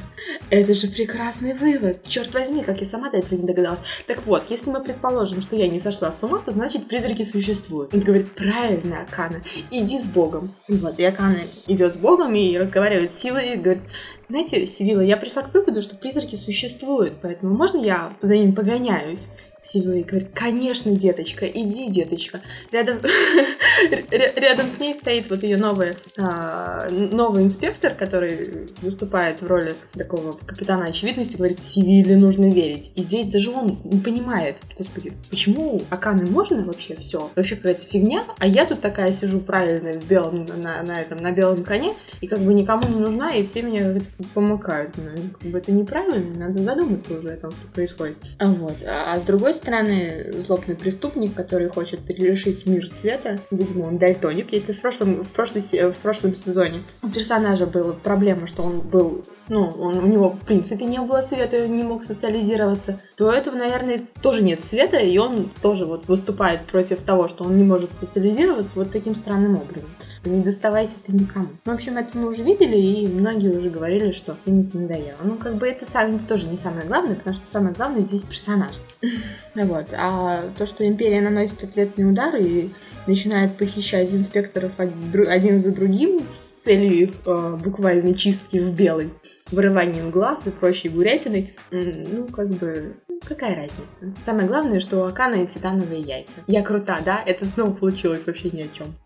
[0.51, 2.03] это же прекрасный вывод.
[2.07, 3.79] Черт возьми, как я сама до этого не догадалась.
[4.05, 7.93] Так вот, если мы предположим, что я не сошла с ума, то значит призраки существуют.
[7.93, 10.53] Он говорит, правильно, Акана, иди с Богом.
[10.67, 13.81] Вот, и Акана идет с Богом и разговаривает с Силой и говорит,
[14.29, 19.29] знаете, Сивила, я пришла к выводу, что призраки существуют, поэтому можно я за ними погоняюсь?
[19.67, 22.39] Сивила говорит, конечно, деточка, иди, деточка.
[22.71, 22.97] Рядом,
[24.11, 29.75] ря- рядом с ней стоит вот ее новый, а, новый инспектор, который выступает в роли
[29.93, 32.91] такого капитана очевидности, говорит, Сивиле нужно верить.
[32.95, 37.29] И здесь даже он не понимает, господи, почему Аканы можно вообще все?
[37.35, 41.31] Вообще какая-то фигня, а я тут такая сижу правильно в белом, на, на этом, на
[41.31, 44.91] белом коне, и как бы никому не нужна, и все меня как-то помыкают.
[44.95, 48.15] Ну, как бы это неправильно, надо задуматься уже о том, что происходит.
[48.39, 48.77] А Вот.
[48.87, 54.53] А, а с другой стороны, злобный преступник, который хочет перерешить мир цвета, видимо, он дальтоник.
[54.53, 58.79] Если в прошлом, в прошлой, се- в прошлом сезоне у персонажа была проблема, что он
[58.79, 62.99] был ну, он, у него в принципе не было цвета, и он не мог социализироваться,
[63.15, 67.55] то этого, наверное, тоже нет цвета, и он тоже вот выступает против того, что он
[67.55, 69.89] не может социализироваться вот таким странным образом.
[70.25, 71.47] Не доставайся ты никому.
[71.63, 75.17] В общем, это мы уже видели, и многие уже говорили, что им это надоело.
[75.23, 78.73] Ну, как бы это сам, тоже не самое главное, потому что самое главное здесь персонаж.
[79.55, 79.87] Вот.
[79.93, 82.69] А то, что Империя наносит ответный удар и
[83.07, 89.09] начинает похищать инспекторов один за другим с целью их э, буквальной чистки в белый,
[89.51, 92.97] вырыванием глаз и прочей гурятиной, м, ну, как бы,
[93.27, 94.13] какая разница?
[94.19, 96.41] Самое главное, что у Акана титановые яйца.
[96.47, 97.19] Я крута, да?
[97.25, 98.95] Это снова получилось вообще ни о чем.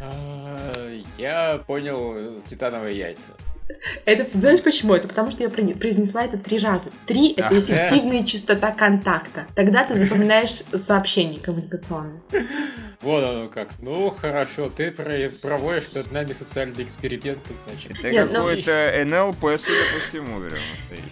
[0.00, 3.32] А, Я понял титановые яйца.
[4.04, 4.94] Это, знаешь почему?
[4.94, 6.90] Это потому, что я произнесла это три раза.
[7.06, 9.46] Три— это эффективная частота контакта.
[9.56, 12.20] Тогда ты запоминаешь сообщение коммуникационное.
[13.02, 13.68] Вот оно как.
[13.80, 17.92] Ну, хорошо, ты про- проводишь над нами социальные эксперименты, значит.
[17.98, 20.40] Это Нет, ну- какой-то НЛП, судя по всему.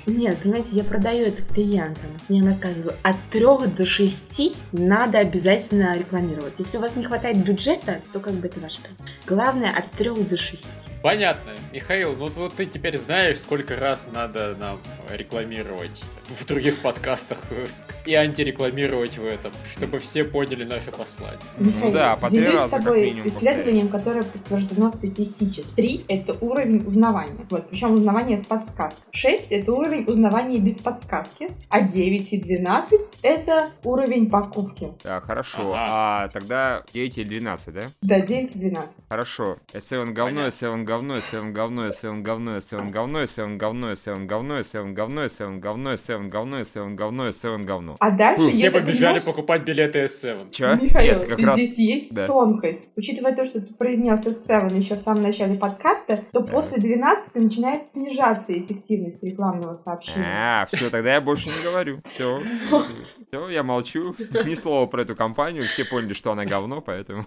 [0.07, 2.11] Нет, понимаете, я продаю это клиентам.
[2.28, 6.55] Я им рассказываю, от трех до шести надо обязательно рекламировать.
[6.59, 9.11] Если у вас не хватает бюджета, то как бы это ваш проблема.
[9.26, 10.72] Главное, от трех до шести.
[11.03, 11.53] Понятно.
[11.72, 14.80] Михаил, ну вот ты теперь знаешь, сколько раз надо нам
[15.12, 17.66] рекламировать в других подкастах э,
[18.07, 21.41] и антирекламировать в этом, чтобы все поняли наше послание.
[21.59, 25.75] Ну, Михаил, да, по три делюсь раза, с как тобой минимум, исследованием, которое подтверждено статистически.
[25.75, 27.47] Три– это уровень узнавания.
[27.51, 29.03] Вот, причем узнавание с подсказкой.
[29.11, 31.51] Шесть– это уровень узнавания без подсказки.
[31.68, 34.93] А 9 и 12– это уровень покупки.
[35.03, 35.68] Так, хорошо.
[35.68, 36.25] Ага.
[36.25, 37.83] А тогда 9 или 12, да?
[38.03, 38.97] Да, 9 и 12.
[39.09, 39.59] Хорошо.
[39.72, 40.66] S7 говно, Понятно.
[40.66, 45.59] S7 говно, S7 говно, S7 говно, S7 говно, S7 говно, S7 говно, S7 говно, S7
[45.59, 47.97] говно, S7 говно, S7 говно, S7 говно.
[48.01, 50.51] А дальше, Все если побежали можешь- покупать билеты S7.
[50.51, 50.75] Чё?
[50.77, 51.59] Михаил, Нет, как раз...
[51.59, 52.27] здесь есть да.
[52.27, 52.89] тонкость.
[52.97, 56.53] Учитывая то, что ты произнес S7 еще в самом начале подкаста, то Да.
[56.53, 60.25] после 12 начинает снижаться эффективность рекламного сообщения.
[60.35, 62.01] А, все, тогда я больше не говорю.
[62.05, 62.41] Все,
[63.31, 64.15] все, я молчу.
[64.45, 65.65] Ни слова про эту компанию.
[65.65, 67.25] Все поняли, что она говно, поэтому.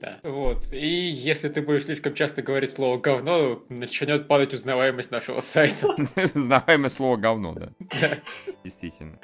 [0.00, 0.18] Да.
[0.22, 0.72] Вот.
[0.72, 5.88] И если ты будешь слишком часто говорить слово говно, начнет падать узнаваемость нашего сайта.
[6.34, 7.68] Знаемое слово говно, да.
[8.64, 9.18] Действительно.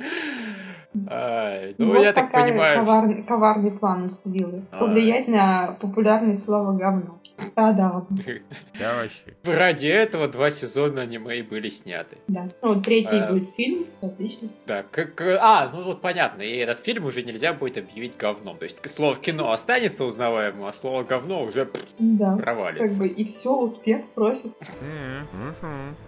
[0.95, 2.79] Ну, вот я так такая понимаю.
[2.79, 4.65] коварный, коварный план у Сивиллы.
[4.71, 4.79] А.
[4.79, 7.21] Повлиять на популярность слова говно.
[7.55, 8.17] Да, да, ладно.
[8.81, 9.37] Я вообще.
[9.45, 12.17] Ради этого два сезона аниме были сняты.
[12.27, 12.49] Да.
[12.63, 13.31] Ну, вот третий А.
[13.33, 13.87] будет фильм.
[14.01, 14.49] Отлично.
[14.67, 15.21] Да, как...
[15.21, 18.57] А, ну вот понятно, и этот фильм уже нельзя будет объявить говном.
[18.57, 22.35] То есть слово кино останется узнаваемым, а слово говно уже Да.
[22.37, 22.99] Как провалится.
[22.99, 24.53] бы и все, успех, профит.
[24.81, 25.97] М, мгм.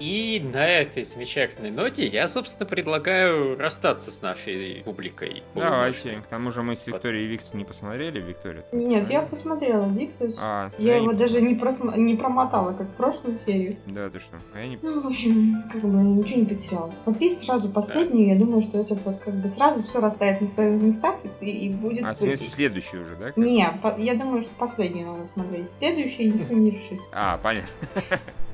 [0.00, 5.42] И на этой замечательной ноте я, собственно, предлагаю расстаться с нашей публикой.
[5.54, 6.20] Давайте.
[6.22, 8.62] К тому же мы с Викторией Викс не посмотрели, Виктория.
[8.70, 9.86] ты Нет, я посмотрела?
[9.88, 10.38] Виксус.
[10.42, 13.76] А, Я я его не- даже не, просма- не промотала, как прошлую серию.
[13.86, 14.36] Да, ты что?
[14.54, 14.78] А я не...
[14.82, 16.90] Ну, в общем, как бы ничего не потеряла.
[16.90, 20.80] Смотри сразу последнюю, я думаю, что это вот как бы сразу все расставит на своих
[20.80, 22.04] местах и, и будет...
[22.04, 23.32] А, в смысле, следующий уже, да?
[23.36, 25.68] Не, по- я думаю, что последнюю надо смотреть.
[25.78, 26.98] Следующую никто не решит.
[27.12, 27.68] А, понятно.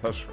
[0.00, 0.28] Хорошо.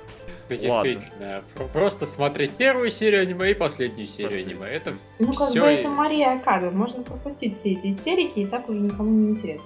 [0.47, 0.91] Да, Ладно.
[0.93, 4.67] действительно, про- просто смотреть первую серию аниме и последнюю серию аниме.
[4.67, 6.69] Это Ну, как бы и- это Мария Акада.
[6.69, 9.65] Можно пропустить все эти истерики, и так уже никому не интересно.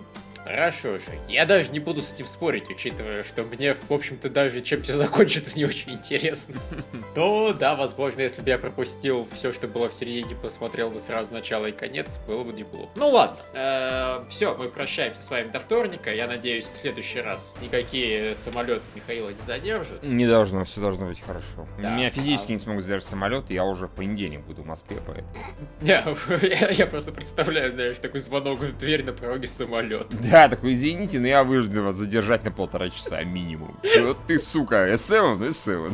[0.54, 1.06] Хорошо же.
[1.28, 4.94] Я даже не буду с этим спорить, учитывая, что мне, в общем-то, даже чем все
[4.94, 6.56] закончится, не очень интересно.
[7.16, 11.34] То, да, возможно, если бы я пропустил все, что было в середине, посмотрел бы сразу
[11.34, 12.90] начало и конец, было бы неплохо.
[12.96, 16.14] Ну ладно, все, мы прощаемся с вами до вторника.
[16.14, 20.02] Я надеюсь, в следующий раз никакие самолеты Михаила не задержат.
[20.04, 21.68] Не должно, все должно быть хорошо.
[21.78, 25.30] Меня физически А- не смогут задержать самолет, я уже в понедельник буду в Москве, поэтому.
[25.82, 26.02] Не,
[26.48, 30.08] я, я просто представляю, знаешь, такой звонок в дверь на пороге самолет.
[30.30, 33.78] Да, такой, извините, но я вынужден вас задержать на полтора часа минимум.
[34.02, 35.94] Вот ты, сука, S7, ну S7.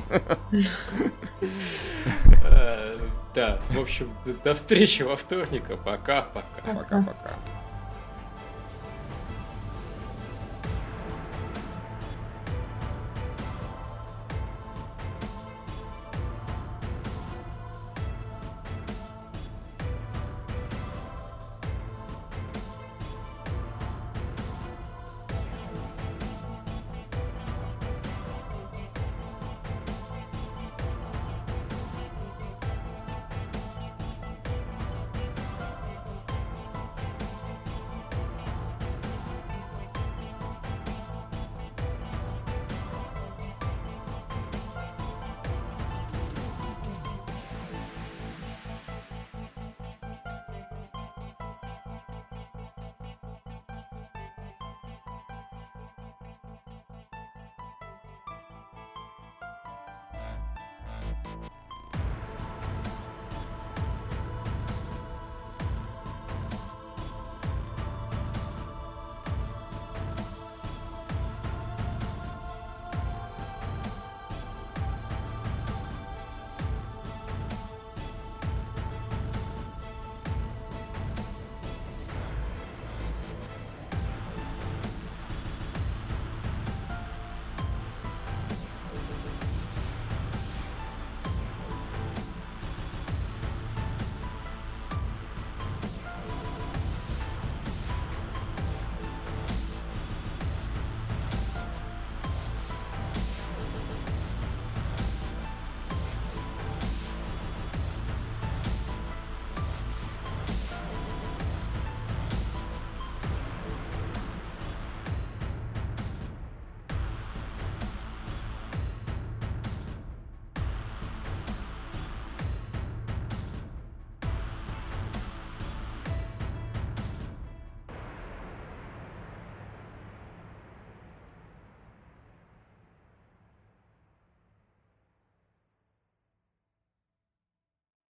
[2.43, 2.97] Э,
[3.33, 4.09] Да, в общем,
[4.43, 6.61] до встречи во вторник, а пока-пока.
[6.73, 7.31] Пока-пока.